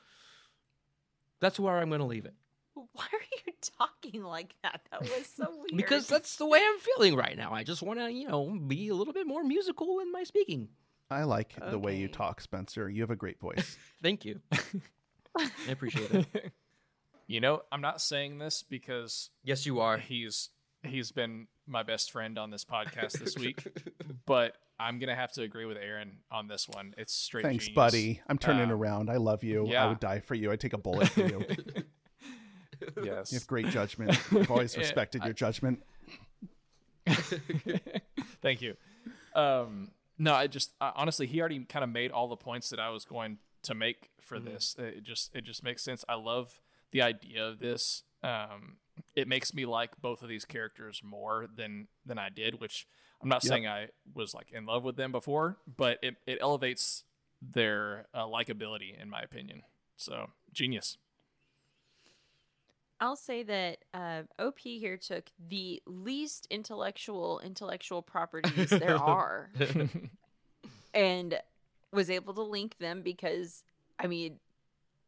That's 1.39 1.60
where 1.60 1.77
I'm 1.77 1.89
going 1.89 2.01
to 2.01 2.05
leave 2.07 2.25
it. 2.25 2.34
Why 2.73 3.05
are 3.13 3.25
you 3.45 3.53
talking 3.77 4.23
like 4.23 4.55
that? 4.63 4.81
That 4.91 5.01
was 5.01 5.27
so 5.27 5.45
weird. 5.55 5.75
because 5.77 6.07
that's 6.07 6.36
the 6.38 6.45
way 6.45 6.60
I'm 6.62 6.79
feeling 6.79 7.15
right 7.15 7.38
now. 7.38 7.53
I 7.53 7.63
just 7.63 7.81
want 7.81 7.99
to, 7.99 8.12
you 8.12 8.27
know, 8.27 8.45
be 8.67 8.89
a 8.89 8.95
little 8.95 9.13
bit 9.13 9.27
more 9.27 9.43
musical 9.43 9.99
in 9.99 10.12
my 10.12 10.23
speaking. 10.23 10.67
I 11.12 11.24
like 11.24 11.54
the 11.69 11.78
way 11.78 11.97
you 11.97 12.08
talk, 12.08 12.41
Spencer. 12.41 12.89
You 12.89 13.02
have 13.02 13.12
a 13.12 13.15
great 13.15 13.39
voice. 13.39 13.78
Thank 14.02 14.26
you. 14.26 14.39
I 15.38 15.50
appreciate 15.69 16.12
it. 16.12 16.52
You 17.28 17.39
know, 17.41 17.62
I'm 17.71 17.82
not 17.82 18.02
saying 18.02 18.39
this 18.39 18.63
because 18.63 19.30
yes, 19.43 19.65
you 19.65 19.80
are. 19.82 19.97
He's 19.97 20.50
he's 20.84 21.12
been 21.12 21.47
my 21.67 21.84
best 21.84 22.12
friend 22.12 22.38
on 22.39 22.50
this 22.50 22.65
podcast 22.65 23.19
this 23.19 23.38
week, 23.38 23.63
but 24.26 24.56
I'm 24.80 25.00
gonna 25.00 25.15
have 25.15 25.32
to 25.34 25.41
agree 25.43 25.65
with 25.65 25.78
Aron 25.78 26.17
on 26.32 26.47
this 26.47 26.67
one. 26.67 26.93
It's 26.97 27.13
straight. 27.13 27.43
Thanks, 27.43 27.65
genius. 27.65 27.76
buddy. 27.76 28.21
I'm 28.28 28.38
turning 28.38 28.71
Uh, 28.71 28.76
around. 28.76 29.10
I 29.10 29.17
love 29.17 29.43
you. 29.43 29.71
I 29.74 29.88
would 29.88 30.00
die 30.00 30.19
for 30.19 30.36
you. 30.36 30.52
I'd 30.52 30.60
take 30.60 30.74
a 30.74 30.78
bullet 30.78 31.08
for 31.10 31.21
you. 31.21 31.45
Yes. 33.04 33.32
You 33.32 33.38
have 33.38 33.47
great 33.47 33.67
judgment. 33.67 34.19
I've 34.34 34.50
always 34.50 34.74
Yeah, 34.74 34.82
respected 34.82 35.21
I- 35.21 35.26
your 35.26 35.34
judgment. 35.36 35.84
Thank 38.41 38.62
you. 38.62 38.76
Um, 39.36 39.91
no, 40.21 40.34
I 40.34 40.47
just 40.47 40.73
I, 40.79 40.91
honestly, 40.95 41.25
he 41.27 41.39
already 41.39 41.60
kind 41.65 41.84
of 41.84 41.89
made 41.89 42.12
all 42.12 42.27
the 42.27 42.36
points 42.38 42.69
that 42.69 42.79
I 42.79 42.89
was 42.89 43.05
going 43.05 43.39
to 43.63 43.73
make 43.75 44.10
for 44.21 44.38
Mm-hmm. 44.38 44.53
this. 44.53 44.75
It 44.79 45.03
just 45.03 45.36
it 45.36 45.43
just 45.43 45.63
makes 45.63 45.84
sense. 45.84 46.05
I 46.07 46.15
love 46.15 46.62
the 46.91 47.01
idea 47.01 47.45
of 47.47 47.60
this. 47.60 48.03
Um, 48.23 48.77
it 49.15 49.27
makes 49.27 49.53
me 49.53 49.65
like 49.65 49.99
both 50.01 50.21
of 50.21 50.29
these 50.29 50.45
characters 50.45 51.01
more 51.03 51.47
than 51.55 51.88
than 52.05 52.17
I 52.19 52.29
did, 52.29 52.62
which 52.62 52.88
I'm 53.21 53.29
not 53.29 53.43
Yep. 53.43 53.49
saying 53.49 53.67
I 53.67 53.88
was 54.13 54.34
like 54.34 54.51
in 54.51 54.65
love 54.65 54.84
with 54.84 54.95
them 54.95 55.12
before, 55.12 55.57
but 55.77 55.97
it 56.01 56.15
it 56.27 56.38
elevates 56.41 57.03
their 57.41 58.05
uh, 58.13 58.25
likability 58.25 58.99
in 59.01 59.10
my 59.10 59.21
opinion. 59.21 59.63
So 59.97 60.29
genius. 60.53 60.97
I'll 63.01 63.15
say 63.15 63.43
that 63.43 63.79
uh, 63.93 64.21
OP 64.39 64.59
here 64.59 64.95
took 64.95 65.29
the 65.49 65.81
least 65.87 66.47
intellectual 66.51 67.41
intellectual 67.43 68.01
properties 68.03 68.69
there 68.69 68.95
are 68.97 69.49
and 70.93 71.39
was 71.91 72.09
able 72.09 72.33
to 72.35 72.43
link 72.43 72.77
them 72.77 73.01
because, 73.01 73.63
I 73.99 74.07
mean, 74.07 74.39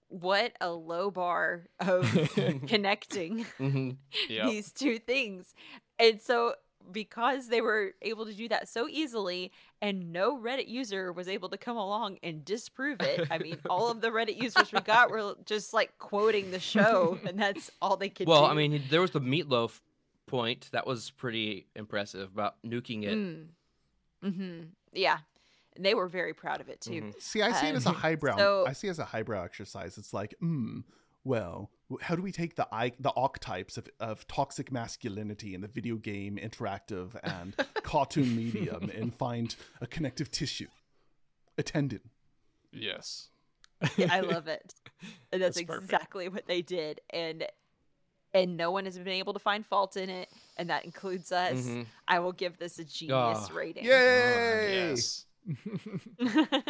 what 0.09 0.53
a 0.59 0.71
low 0.71 1.11
bar 1.11 1.67
of 1.79 2.03
connecting 2.67 3.45
Mhm. 3.59 3.97
Yep. 4.29 4.45
these 4.47 4.71
two 4.71 4.99
things. 4.99 5.53
And 5.99 6.19
so, 6.21 6.55
because 6.91 7.47
they 7.47 7.61
were 7.61 7.93
able 8.01 8.25
to 8.25 8.33
do 8.33 8.49
that 8.49 8.67
so 8.67 8.87
easily, 8.89 9.51
and 9.83 10.11
no 10.13 10.35
Reddit 10.39 10.67
user 10.67 11.11
was 11.11 11.27
able 11.27 11.49
to 11.49 11.57
come 11.57 11.77
along 11.77 12.17
and 12.23 12.43
disprove 12.43 13.01
it. 13.01 13.27
I 13.29 13.37
mean, 13.37 13.57
all 13.69 13.91
of 13.91 14.01
the 14.01 14.09
Reddit 14.09 14.41
users 14.41 14.71
we 14.71 14.79
got 14.79 15.11
were 15.11 15.35
just 15.45 15.73
like 15.73 15.97
quoting 15.99 16.49
the 16.51 16.59
show, 16.59 17.19
and 17.27 17.37
that's 17.37 17.69
all 17.81 17.97
they 17.97 18.09
could 18.09 18.25
do. 18.25 18.31
Well, 18.31 18.45
do. 18.45 18.51
I 18.51 18.53
mean, 18.55 18.81
there 18.89 19.01
was 19.01 19.11
the 19.11 19.21
meatloaf 19.21 19.79
point 20.25 20.69
that 20.71 20.87
was 20.87 21.11
pretty 21.11 21.67
impressive 21.75 22.29
about 22.33 22.55
nuking 22.65 23.03
it. 23.03 23.15
Mm. 23.17 23.45
hmm 24.23 24.59
Yeah. 24.93 25.17
And 25.75 25.83
they 25.85 25.95
were 25.95 26.07
very 26.07 26.33
proud 26.33 26.61
of 26.61 26.69
it 26.69 26.79
too. 26.81 26.91
Mm-hmm. 26.91 27.09
See, 27.19 27.41
I 27.41 27.51
see 27.51 27.67
it 27.67 27.75
as 27.75 27.85
a 27.85 27.89
Um, 27.89 27.95
highbrow. 27.95 28.37
so- 28.37 28.65
I 28.67 28.73
see 28.73 28.87
it 28.87 28.91
as 28.91 28.99
a 28.99 29.05
highbrow 29.05 29.43
exercise. 29.43 29.97
It's 29.97 30.13
like, 30.13 30.33
hmm, 30.39 30.81
well, 31.23 31.71
w- 31.82 31.82
how 32.01 32.15
do 32.15 32.21
we 32.21 32.31
take 32.31 32.55
the 32.55 32.67
I, 32.73 32.91
the 32.99 33.11
archetypes 33.11 33.77
of, 33.77 33.87
of 33.99 34.27
toxic 34.27 34.71
masculinity 34.71 35.53
in 35.55 35.61
the 35.61 35.67
video 35.67 35.95
game, 35.95 36.37
interactive, 36.37 37.15
and 37.23 37.55
cartoon 37.83 38.35
medium 38.35 38.89
and 38.95 39.13
find 39.13 39.55
a 39.81 39.87
connective 39.87 40.31
tissue, 40.31 40.67
a 41.57 41.63
tendon? 41.63 42.01
Yes. 42.71 43.29
Yeah, 43.97 44.07
I 44.11 44.21
love 44.21 44.47
it. 44.47 44.73
And 45.33 45.41
that's, 45.41 45.57
That's 45.57 45.67
perfect. 45.67 45.83
exactly 45.83 46.29
what 46.29 46.47
they 46.47 46.61
did. 46.61 47.01
And 47.09 47.45
and 48.33 48.55
no 48.55 48.71
one 48.71 48.85
has 48.85 48.97
been 48.97 49.09
able 49.09 49.33
to 49.33 49.39
find 49.39 49.65
fault 49.65 49.97
in 49.97 50.09
it, 50.09 50.29
and 50.57 50.69
that 50.69 50.85
includes 50.85 51.31
us. 51.31 51.67
Mhm. 51.67 51.85
I 52.07 52.19
will 52.19 52.31
give 52.31 52.57
this 52.57 52.79
a 52.79 52.83
genius 52.85 53.49
Ah. 53.51 53.53
rating. 53.53 53.83
Yay! 53.85 54.89
Yes. 54.91 55.25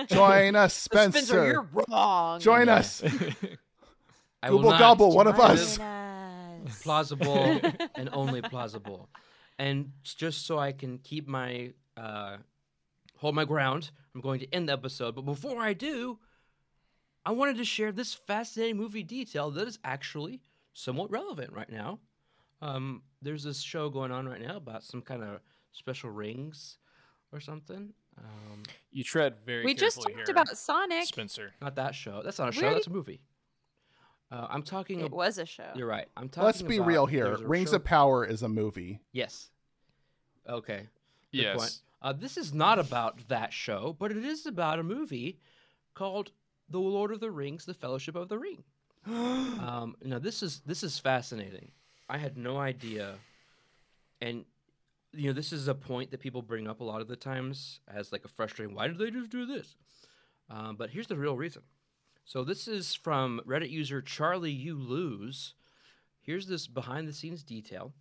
Join 0.07 0.55
us, 0.55 0.73
Spencer. 0.89 1.19
Spencer, 1.19 1.45
you're 1.47 1.69
wrong. 1.89 2.39
Join 2.39 2.69
us. 2.69 3.03
I 4.43 4.49
will 4.51 4.57
Gobble 4.59 4.69
not 4.71 4.79
gobble, 4.79 5.15
one 5.15 5.27
of 5.27 5.39
us. 5.39 5.79
us. 5.79 6.81
plausible 6.81 7.61
and 7.95 8.09
only 8.11 8.41
plausible. 8.41 9.09
And 9.57 9.93
just 10.03 10.45
so 10.45 10.59
I 10.59 10.73
can 10.73 10.97
keep 10.97 11.27
my 11.27 11.71
uh, 11.95 12.37
hold 13.17 13.35
my 13.35 13.45
ground, 13.45 13.91
I'm 14.13 14.19
going 14.21 14.41
to 14.41 14.53
end 14.53 14.67
the 14.67 14.73
episode. 14.73 15.15
But 15.15 15.21
before 15.23 15.61
I 15.61 15.71
do, 15.73 16.19
I 17.25 17.31
wanted 17.31 17.55
to 17.57 17.63
share 17.63 17.93
this 17.93 18.13
fascinating 18.13 18.75
movie 18.75 19.03
detail 19.03 19.49
that 19.51 19.65
is 19.65 19.79
actually 19.85 20.41
somewhat 20.73 21.09
relevant 21.09 21.53
right 21.53 21.69
now. 21.71 21.99
Um, 22.61 23.03
there's 23.21 23.43
this 23.43 23.61
show 23.61 23.89
going 23.89 24.11
on 24.11 24.27
right 24.27 24.41
now 24.41 24.57
about 24.57 24.83
some 24.83 25.01
kind 25.01 25.23
of 25.23 25.39
special 25.71 26.09
rings 26.09 26.77
or 27.31 27.39
something. 27.39 27.93
Um, 28.17 28.63
You 28.91 29.03
tread 29.05 29.35
very. 29.45 29.63
We 29.63 29.73
just 29.73 30.01
talked 30.01 30.15
here, 30.15 30.25
about 30.29 30.49
Sonic. 30.57 31.05
Spencer. 31.05 31.53
not 31.61 31.75
that 31.75 31.95
show. 31.95 32.21
That's 32.23 32.39
not 32.39 32.49
a 32.49 32.51
show. 32.51 32.61
already- 32.61 32.75
That's 32.75 32.87
a 32.87 32.91
movie. 32.91 33.21
Uh, 34.33 34.47
I'm 34.49 34.63
talking. 34.63 34.99
It 35.01 35.05
ab- 35.05 35.11
was 35.11 35.37
a 35.37 35.45
show. 35.45 35.69
You're 35.75 35.87
right. 35.87 36.07
I'm 36.17 36.27
talking. 36.27 36.45
Let's 36.45 36.61
be 36.63 36.77
about- 36.77 36.87
real 36.87 37.05
here. 37.05 37.37
Rings 37.37 37.69
show- 37.69 37.75
of 37.75 37.83
Power 37.83 38.25
is 38.25 38.41
a 38.41 38.49
movie. 38.49 38.99
Yes. 39.11 39.51
Okay. 40.49 40.87
Good 41.31 41.41
Yes. 41.41 41.57
point. 41.57 41.79
Uh, 42.01 42.13
this 42.13 42.35
is 42.37 42.53
not 42.53 42.79
about 42.79 43.27
that 43.27 43.53
show, 43.53 43.95
but 43.99 44.11
it 44.11 44.17
is 44.25 44.45
about 44.47 44.79
a 44.79 44.83
movie 44.83 45.39
called 45.93 46.31
The 46.69 46.79
Lord 46.79 47.11
of 47.11 47.19
the 47.19 47.29
Rings: 47.31 47.65
The 47.65 47.73
Fellowship 47.75 48.15
of 48.15 48.27
the 48.27 48.39
Ring. 48.39 48.63
um, 49.05 49.95
now 50.01 50.17
this 50.19 50.41
is 50.41 50.61
this 50.61 50.81
is 50.83 50.97
fascinating. 50.97 51.71
I 52.09 52.17
had 52.17 52.35
no 52.37 52.57
idea, 52.57 53.15
and 54.19 54.45
you 55.13 55.27
know 55.27 55.33
this 55.33 55.53
is 55.53 55.67
a 55.67 55.75
point 55.75 56.09
that 56.11 56.19
people 56.19 56.41
bring 56.41 56.67
up 56.67 56.79
a 56.79 56.83
lot 56.83 57.01
of 57.01 57.07
the 57.07 57.15
times 57.15 57.81
as 57.87 58.11
like 58.11 58.25
a 58.25 58.29
frustrating. 58.29 58.73
Why 58.75 58.87
did 58.87 58.97
they 58.97 59.11
just 59.11 59.29
do 59.29 59.45
this? 59.45 59.75
Um, 60.49 60.75
but 60.75 60.89
here's 60.89 61.07
the 61.07 61.15
real 61.15 61.37
reason. 61.37 61.61
So 62.25 62.43
this 62.43 62.67
is 62.67 62.95
from 62.95 63.41
Reddit 63.45 63.69
user 63.69 64.01
Charlie 64.01 64.51
You 64.51 64.75
Lose. 64.75 65.55
Here's 66.21 66.47
this 66.47 66.67
behind 66.67 67.07
the 67.07 67.13
scenes 67.13 67.43
detail 67.43 67.93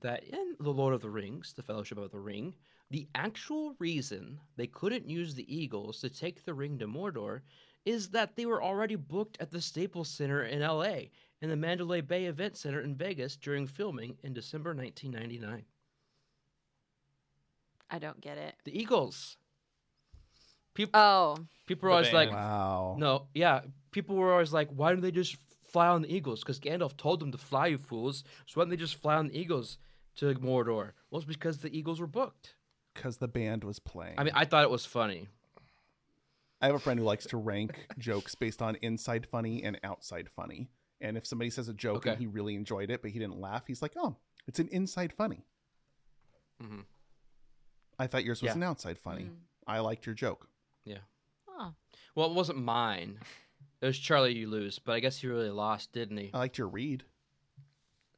that 0.00 0.22
in 0.24 0.54
The 0.60 0.70
Lord 0.70 0.94
of 0.94 1.02
the 1.02 1.10
Rings, 1.10 1.52
The 1.54 1.62
Fellowship 1.62 1.98
of 1.98 2.12
the 2.12 2.20
Ring, 2.20 2.54
the 2.90 3.08
actual 3.14 3.74
reason 3.80 4.38
they 4.56 4.68
couldn't 4.68 5.10
use 5.10 5.34
the 5.34 5.54
Eagles 5.54 6.00
to 6.00 6.08
take 6.08 6.44
the 6.44 6.54
ring 6.54 6.78
to 6.78 6.86
Mordor 6.86 7.40
is 7.84 8.08
that 8.10 8.36
they 8.36 8.46
were 8.46 8.62
already 8.62 8.94
booked 8.94 9.36
at 9.40 9.50
the 9.50 9.60
Staples 9.60 10.08
Center 10.08 10.44
in 10.44 10.60
LA 10.60 11.08
and 11.42 11.50
the 11.50 11.56
Mandalay 11.56 12.00
Bay 12.00 12.26
Event 12.26 12.56
Center 12.56 12.82
in 12.82 12.94
Vegas 12.94 13.36
during 13.36 13.66
filming 13.66 14.16
in 14.22 14.32
December 14.32 14.74
1999. 14.74 15.64
I 17.90 17.98
don't 17.98 18.20
get 18.20 18.38
it. 18.38 18.54
The 18.64 18.78
Eagles. 18.78 19.36
People, 20.78 21.00
oh, 21.00 21.36
people 21.66 21.88
were 21.88 21.92
always 21.92 22.12
like, 22.12 22.30
wow. 22.30 22.94
No, 23.00 23.26
yeah. 23.34 23.62
People 23.90 24.14
were 24.14 24.30
always 24.30 24.52
like, 24.52 24.68
why 24.70 24.92
don't 24.92 25.00
they 25.00 25.10
just 25.10 25.36
fly 25.64 25.88
on 25.88 26.02
the 26.02 26.14
Eagles? 26.14 26.38
Because 26.38 26.60
Gandalf 26.60 26.96
told 26.96 27.18
them 27.18 27.32
to 27.32 27.38
fly, 27.38 27.66
you 27.66 27.78
fools. 27.78 28.22
So 28.46 28.54
why 28.54 28.62
don't 28.62 28.70
they 28.70 28.76
just 28.76 28.94
fly 28.94 29.16
on 29.16 29.26
the 29.26 29.36
Eagles 29.36 29.78
to 30.18 30.32
Mordor? 30.36 30.92
Well, 31.10 31.18
it's 31.20 31.24
because 31.24 31.58
the 31.58 31.76
Eagles 31.76 31.98
were 31.98 32.06
booked. 32.06 32.54
Because 32.94 33.16
the 33.16 33.26
band 33.26 33.64
was 33.64 33.80
playing. 33.80 34.14
I 34.18 34.22
mean, 34.22 34.34
I 34.36 34.44
thought 34.44 34.62
it 34.62 34.70
was 34.70 34.86
funny. 34.86 35.26
I 36.62 36.66
have 36.66 36.76
a 36.76 36.78
friend 36.78 37.00
who 37.00 37.04
likes 37.04 37.26
to 37.26 37.36
rank 37.36 37.88
jokes 37.98 38.36
based 38.36 38.62
on 38.62 38.76
inside 38.76 39.26
funny 39.26 39.64
and 39.64 39.80
outside 39.82 40.28
funny. 40.36 40.68
And 41.00 41.16
if 41.16 41.26
somebody 41.26 41.50
says 41.50 41.68
a 41.68 41.74
joke 41.74 42.06
and 42.06 42.18
he 42.20 42.28
really 42.28 42.54
enjoyed 42.54 42.88
it, 42.92 43.02
but 43.02 43.10
he 43.10 43.18
didn't 43.18 43.40
laugh, 43.40 43.64
he's 43.66 43.82
like, 43.82 43.94
oh, 43.96 44.14
it's 44.46 44.60
an 44.60 44.68
inside 44.68 45.12
funny. 45.12 45.44
Mhm. 46.62 46.84
I 47.98 48.06
thought 48.06 48.22
yours 48.24 48.42
was 48.42 48.50
Yeah. 48.50 48.54
an 48.54 48.62
outside 48.62 48.96
funny. 49.00 49.30
I 49.66 49.80
liked 49.80 50.06
your 50.06 50.14
joke. 50.14 50.48
Yeah. 51.58 51.64
Oh. 51.66 51.74
Well, 52.14 52.30
it 52.30 52.34
wasn't 52.34 52.58
mine. 52.58 53.18
It 53.80 53.86
was 53.86 53.98
Charlie 53.98 54.34
you 54.34 54.48
lose, 54.48 54.78
but 54.78 54.92
I 54.92 55.00
guess 55.00 55.18
he 55.18 55.28
really 55.28 55.50
lost, 55.50 55.92
didn't 55.92 56.16
he? 56.16 56.30
I 56.34 56.38
liked 56.38 56.58
your 56.58 56.68
read. 56.68 57.04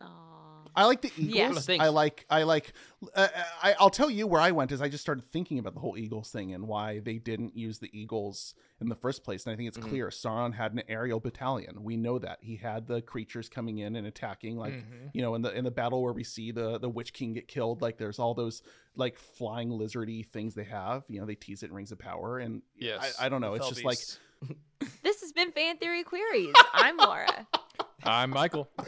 Aw. 0.00 0.29
I 0.74 0.84
like 0.86 1.00
the 1.02 1.12
Eagles. 1.16 1.66
Thanks. 1.66 1.84
I 1.84 1.88
like. 1.88 2.26
I 2.30 2.42
like. 2.44 2.72
Uh, 3.14 3.28
I, 3.62 3.74
I'll 3.78 3.90
tell 3.90 4.10
you 4.10 4.26
where 4.26 4.40
I 4.40 4.50
went 4.50 4.72
is 4.72 4.80
I 4.82 4.88
just 4.88 5.02
started 5.02 5.24
thinking 5.24 5.58
about 5.58 5.74
the 5.74 5.80
whole 5.80 5.96
Eagles 5.98 6.30
thing 6.30 6.52
and 6.54 6.68
why 6.68 6.98
they 7.00 7.18
didn't 7.18 7.56
use 7.56 7.78
the 7.78 7.90
Eagles 7.98 8.54
in 8.80 8.88
the 8.88 8.94
first 8.94 9.24
place. 9.24 9.44
And 9.46 9.52
I 9.52 9.56
think 9.56 9.68
it's 9.68 9.78
Mhm. 9.78 9.88
clear 9.88 10.08
Sauron 10.08 10.54
had 10.54 10.72
an 10.72 10.82
aerial 10.88 11.18
battalion. 11.20 11.82
We 11.82 11.96
know 11.96 12.18
that 12.18 12.38
he 12.42 12.56
had 12.56 12.86
the 12.86 13.00
creatures 13.02 13.48
coming 13.48 13.78
in 13.78 13.96
and 13.96 14.06
attacking. 14.06 14.56
Like 14.56 14.74
Mhm. 14.74 15.10
you 15.14 15.22
know, 15.22 15.34
in 15.34 15.42
the 15.42 15.52
in 15.56 15.64
the 15.64 15.70
battle 15.70 16.02
where 16.02 16.12
we 16.12 16.24
see 16.24 16.50
the 16.52 16.78
the 16.78 16.88
Witch 16.88 17.12
King 17.12 17.32
get 17.32 17.48
killed, 17.48 17.80
like 17.82 17.96
there's 17.98 18.18
all 18.18 18.34
those 18.34 18.62
like 18.96 19.18
flying 19.18 19.70
lizardy 19.70 20.26
things 20.26 20.54
they 20.54 20.64
have. 20.64 21.04
You 21.08 21.20
know, 21.20 21.26
they 21.26 21.34
tease 21.36 21.62
it 21.62 21.66
in 21.70 21.72
Rings 21.74 21.92
of 21.92 21.98
Power, 21.98 22.38
and 22.38 22.62
Yes, 22.76 23.16
I, 23.18 23.26
I 23.26 23.28
don't 23.28 23.40
know. 23.40 23.54
It's 23.54 23.68
just 23.68 23.84
like 23.84 23.98
This 25.02 25.20
has 25.20 25.32
been 25.32 25.52
Fan 25.52 25.76
Theory 25.78 26.02
Queries. 26.04 26.54
I'm 26.72 26.96
Laura. 26.96 27.46
I'm 28.02 28.30
Michael. 28.30 28.70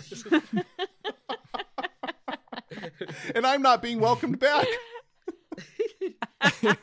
and 3.34 3.46
I'm 3.46 3.62
not 3.62 3.82
being 3.82 4.00
welcomed 4.00 4.38
back. 4.38 4.66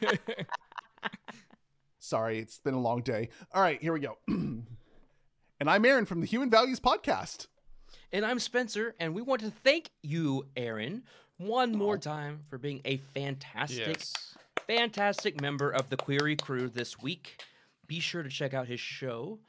Sorry, 1.99 2.39
it's 2.39 2.59
been 2.59 2.73
a 2.73 2.79
long 2.79 3.01
day. 3.01 3.29
All 3.53 3.61
right, 3.61 3.81
here 3.81 3.93
we 3.93 3.99
go. 3.99 4.17
and 4.27 4.65
I'm 5.65 5.85
Aron 5.85 6.05
from 6.05 6.21
the 6.21 6.27
Human 6.27 6.49
Values 6.49 6.79
Podcast. 6.79 7.47
And 8.11 8.25
I'm 8.25 8.39
Spencer, 8.39 8.95
and 8.99 9.13
we 9.13 9.21
want 9.21 9.41
to 9.41 9.51
thank 9.51 9.91
you, 10.01 10.47
Aron, 10.57 11.03
one 11.37 11.73
more 11.73 11.97
time 11.97 12.39
for 12.49 12.57
being 12.57 12.81
a 12.85 12.97
fantastic, 13.13 13.87
Yes. 13.87 14.35
fantastic 14.65 15.39
member 15.39 15.69
of 15.69 15.89
the 15.89 15.97
Query 15.97 16.35
crew 16.35 16.69
this 16.69 16.99
week. 16.99 17.43
Be 17.85 17.99
sure 17.99 18.23
to 18.23 18.29
check 18.29 18.53
out 18.53 18.67
his 18.67 18.79
show, 18.79 19.39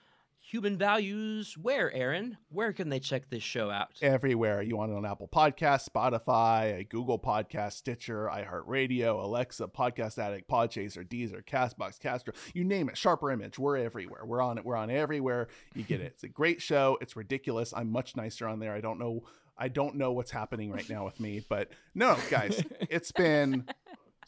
Human 0.51 0.77
Values. 0.77 1.57
Where, 1.57 1.93
Aron? 1.93 2.37
Where 2.49 2.73
can 2.73 2.89
they 2.89 2.99
check 2.99 3.31
this 3.31 3.45
show 3.45 3.71
out? 3.71 3.91
Everywhere 4.03 4.63
you 4.63 4.77
want 4.77 4.91
it 4.91 4.97
on 4.97 5.07
Apple 5.07 5.29
Podcasts, 5.29 5.89
Spotify, 5.89 6.89
Google 6.89 7.21
Podcast, 7.21 7.75
Stitcher, 7.75 8.29
iHeartRadio, 8.35 9.23
Alexa, 9.23 9.69
Podcast 9.69 10.19
Addict, 10.19 10.51
Podchaser, 10.51 11.07
Deezer, 11.07 11.45
Castbox, 11.45 12.01
Castro, 12.01 12.35
you 12.53 12.65
name 12.65 12.89
it. 12.89 12.99
Sharper 12.99 13.31
Image, 13.31 13.61
we're 13.61 13.77
everywhere. 13.77 14.25
We're 14.25 14.43
on 14.43 14.59
it. 14.59 14.65
We're 14.65 14.75
on 14.75 14.91
everywhere. 14.91 15.47
You 15.77 15.85
get 15.85 16.01
it. 16.01 16.15
It's 16.15 16.25
a 16.25 16.29
great 16.29 16.61
show. 16.61 16.99
It's 17.01 17.15
ridiculous. 17.15 17.73
I'm 17.73 17.93
much 17.93 18.17
nicer 18.17 18.49
on 18.49 18.59
there. 18.59 18.75
I 18.75 18.81
don't 18.81 18.99
know. 18.99 19.23
I 19.57 19.69
don't 19.69 19.95
know 19.97 20.11
what's 20.11 20.33
happening 20.33 20.73
right 20.73 20.89
now 20.91 21.05
with 21.05 21.21
me, 21.21 21.45
but 21.49 21.69
no, 21.95 22.17
guys, 22.29 22.61
it's 22.91 23.13
been 23.13 23.67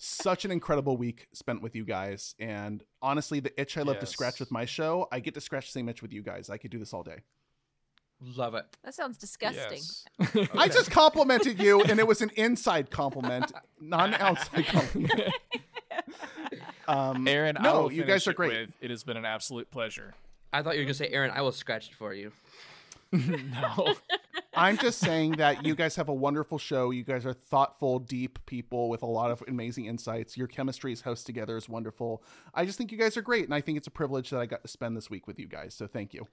such 0.03 0.45
an 0.45 0.51
incredible 0.51 0.97
week 0.97 1.29
spent 1.33 1.63
with 1.63 1.77
you 1.77 1.85
guys. 1.85 2.35
And 2.41 2.83
honestly, 3.01 3.39
the 3.41 3.59
itch 3.61 3.79
I 3.79 3.83
love 3.83 4.01
to 4.01 4.07
scratch 4.07 4.41
with 4.41 4.51
my 4.51 4.65
show, 4.65 5.07
I 5.13 5.21
get 5.21 5.35
to 5.35 5.41
scratch 5.41 5.67
the 5.67 5.73
same 5.73 5.89
itch 5.89 6.03
with 6.03 6.13
you 6.13 6.23
guys. 6.23 6.51
I 6.51 6.57
could 6.57 6.73
do 6.73 6.79
this 6.79 6.93
all 6.93 7.05
day. 7.05 7.19
Love 8.21 8.55
it. 8.55 8.65
That 8.85 8.95
sounds 8.95 9.17
disgusting. 9.19 9.81
Yes. 10.35 10.49
I 10.55 10.69
just 10.69 10.91
complimented 10.91 11.61
you, 11.61 11.83
and 11.83 11.99
it 11.99 12.07
was 12.07 12.21
an 12.21 12.31
inside 12.37 12.91
compliment, 12.91 13.53
not 13.81 14.09
an 14.09 14.15
outside 14.15 14.67
compliment. 14.67 15.13
Um, 16.89 17.27
Aron, 17.29 17.57
I 17.57 17.63
no, 17.63 17.83
will 17.83 17.93
you 17.93 18.03
guys 18.03 18.25
finish 18.25 18.27
are 18.27 18.31
it 18.33 18.37
great. 18.37 18.61
with, 18.61 18.73
it 18.81 18.91
has 18.91 19.05
been 19.05 19.17
an 19.17 19.25
absolute 19.25 19.71
pleasure. 19.71 20.15
I 20.53 20.63
thought 20.63 20.75
you 20.75 20.81
were 20.81 20.85
going 20.85 20.89
to 20.89 20.95
say, 20.95 21.09
Aron, 21.09 21.31
I 21.31 21.41
will 21.41 21.53
scratch 21.53 21.89
it 21.89 21.95
for 21.95 22.13
you. 22.13 22.33
no. 23.13 23.95
I'm 24.55 24.77
just 24.77 24.99
saying 24.99 25.33
that 25.33 25.65
you 25.65 25.75
guys 25.75 25.97
have 25.97 26.09
a 26.09 26.15
wonderful 26.15 26.59
show. 26.59 26.91
You 26.91 27.05
guys 27.05 27.25
are 27.25 27.33
thoughtful, 27.33 27.99
deep 27.99 28.39
people 28.47 28.89
with 28.89 29.03
a 29.03 29.07
lot 29.07 29.31
of 29.31 29.43
amazing 29.49 29.87
insights. 29.87 30.37
Your 30.37 30.47
chemistry 30.47 30.93
as 30.93 31.01
hosts 31.01 31.25
together 31.25 31.57
is 31.57 31.69
wonderful. 31.69 32.23
I 32.55 32.65
just 32.67 32.77
think 32.77 32.93
you 32.93 32.99
guys 32.99 33.17
are 33.17 33.23
great, 33.23 33.45
and 33.45 33.55
I 33.55 33.61
think 33.61 33.79
it's 33.79 33.87
a 33.87 33.93
privilege 33.93 34.31
that 34.31 34.41
I 34.41 34.47
got 34.47 34.63
to 34.63 34.69
spend 34.69 34.97
this 34.97 35.09
week 35.09 35.27
with 35.27 35.39
you 35.39 35.47
guys. 35.47 35.75
So 35.75 35.87
thank 35.87 36.13
you. 36.13 36.27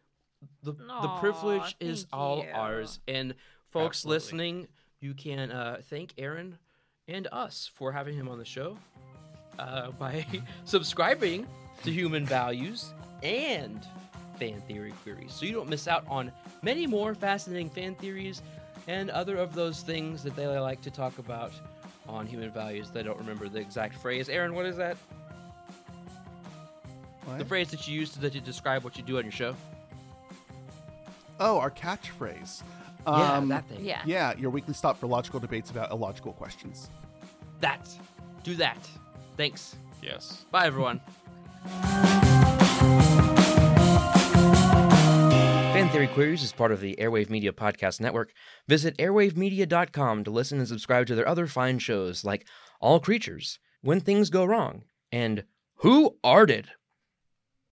The, 0.63 0.73
the 0.73 1.17
privilege 1.19 1.75
is 1.79 2.08
all 2.12 2.43
you. 2.43 2.51
ours. 2.53 2.99
And 3.08 3.36
folks 3.69 3.99
Absolutely. 3.99 4.15
listening, 4.15 4.67
you 4.99 5.13
can 5.13 5.51
uh, 5.51 5.82
thank 5.89 6.13
Aron 6.17 6.58
and 7.08 7.27
us 7.32 7.69
for 7.73 7.91
having 7.91 8.15
him 8.15 8.27
on 8.27 8.38
the 8.38 8.45
show 8.45 8.77
uh, 9.58 9.91
by 9.99 10.25
subscribing 10.65 11.47
to 11.84 11.91
Human 11.91 12.25
Values 12.25 12.93
and 13.23 13.86
Fan 14.39 14.62
Theory 14.67 14.93
Queries. 15.04 15.34
So 15.34 15.45
you 15.45 15.52
don't 15.54 15.69
miss 15.69 15.88
out 15.88 16.06
on 16.08 16.32
many 16.62 16.88
more 16.88 17.13
fascinating 17.13 17.69
fan 17.69 17.95
theories 17.95 18.41
and 18.88 19.10
other 19.10 19.38
of 19.38 19.54
those 19.54 19.82
things 19.82 20.23
that 20.23 20.36
they 20.36 20.47
like 20.47 20.82
to 20.82 20.89
talk 20.91 21.17
about 21.19 21.52
on 22.08 22.25
Human 22.25 22.49
Values. 22.49 22.89
They 22.89 23.04
don't 23.04 23.17
remember 23.17 23.49
the 23.49 23.60
exact 23.60 23.95
phrase. 23.95 24.30
Aron, 24.30 24.56
what 24.56 24.65
is 24.65 24.78
that? 24.78 24.97
The 27.38 27.45
phrase 27.45 27.69
that 27.69 27.88
you 27.88 27.99
use 27.99 28.10
to, 28.12 28.30
to 28.30 28.39
describe 28.39 28.84
what 28.84 28.97
you 28.97 29.04
do 29.04 29.17
on 29.19 29.23
your 29.23 29.32
show? 29.32 29.56
Oh, 31.39 31.60
our 31.60 31.69
catchphrase. 31.69 32.63
Yeah, 33.06 33.34
Um, 33.38 33.47
that 33.49 33.67
thing. 33.67 33.86
Yeah. 33.86 34.02
Yeah, 34.06 34.34
your 34.38 34.49
weekly 34.49 34.73
stop 34.73 34.97
for 34.99 35.08
logical 35.08 35.39
debates 35.39 35.69
about 35.69 35.91
illogical 35.91 36.34
questions. 36.34 36.89
That. 37.62 37.88
Do 38.43 38.56
that. 38.56 38.89
Thanks. 39.38 39.75
Yes. 40.02 40.45
Bye, 40.52 40.65
everyone. 40.65 40.99
Fan 45.79 45.87
Theory 45.87 46.07
Queries 46.07 46.43
is 46.43 46.51
part 46.51 46.73
of 46.73 46.81
the 46.81 46.97
Airwave 46.99 47.29
Media 47.29 47.53
Podcast 47.53 48.01
Network. 48.01 48.33
Visit 48.67 48.97
airwavemedia.com 48.97 50.25
to 50.25 50.29
listen 50.29 50.59
and 50.59 50.67
subscribe 50.67 51.07
to 51.07 51.15
their 51.15 51.25
other 51.25 51.47
fine 51.47 51.79
shows 51.79 52.25
like 52.25 52.45
All 52.81 52.99
Creatures, 52.99 53.59
When 53.79 54.01
Things 54.01 54.29
Go 54.29 54.43
Wrong, 54.43 54.83
and 55.09 55.45
Who 55.75 56.17
Arted? 56.21 56.67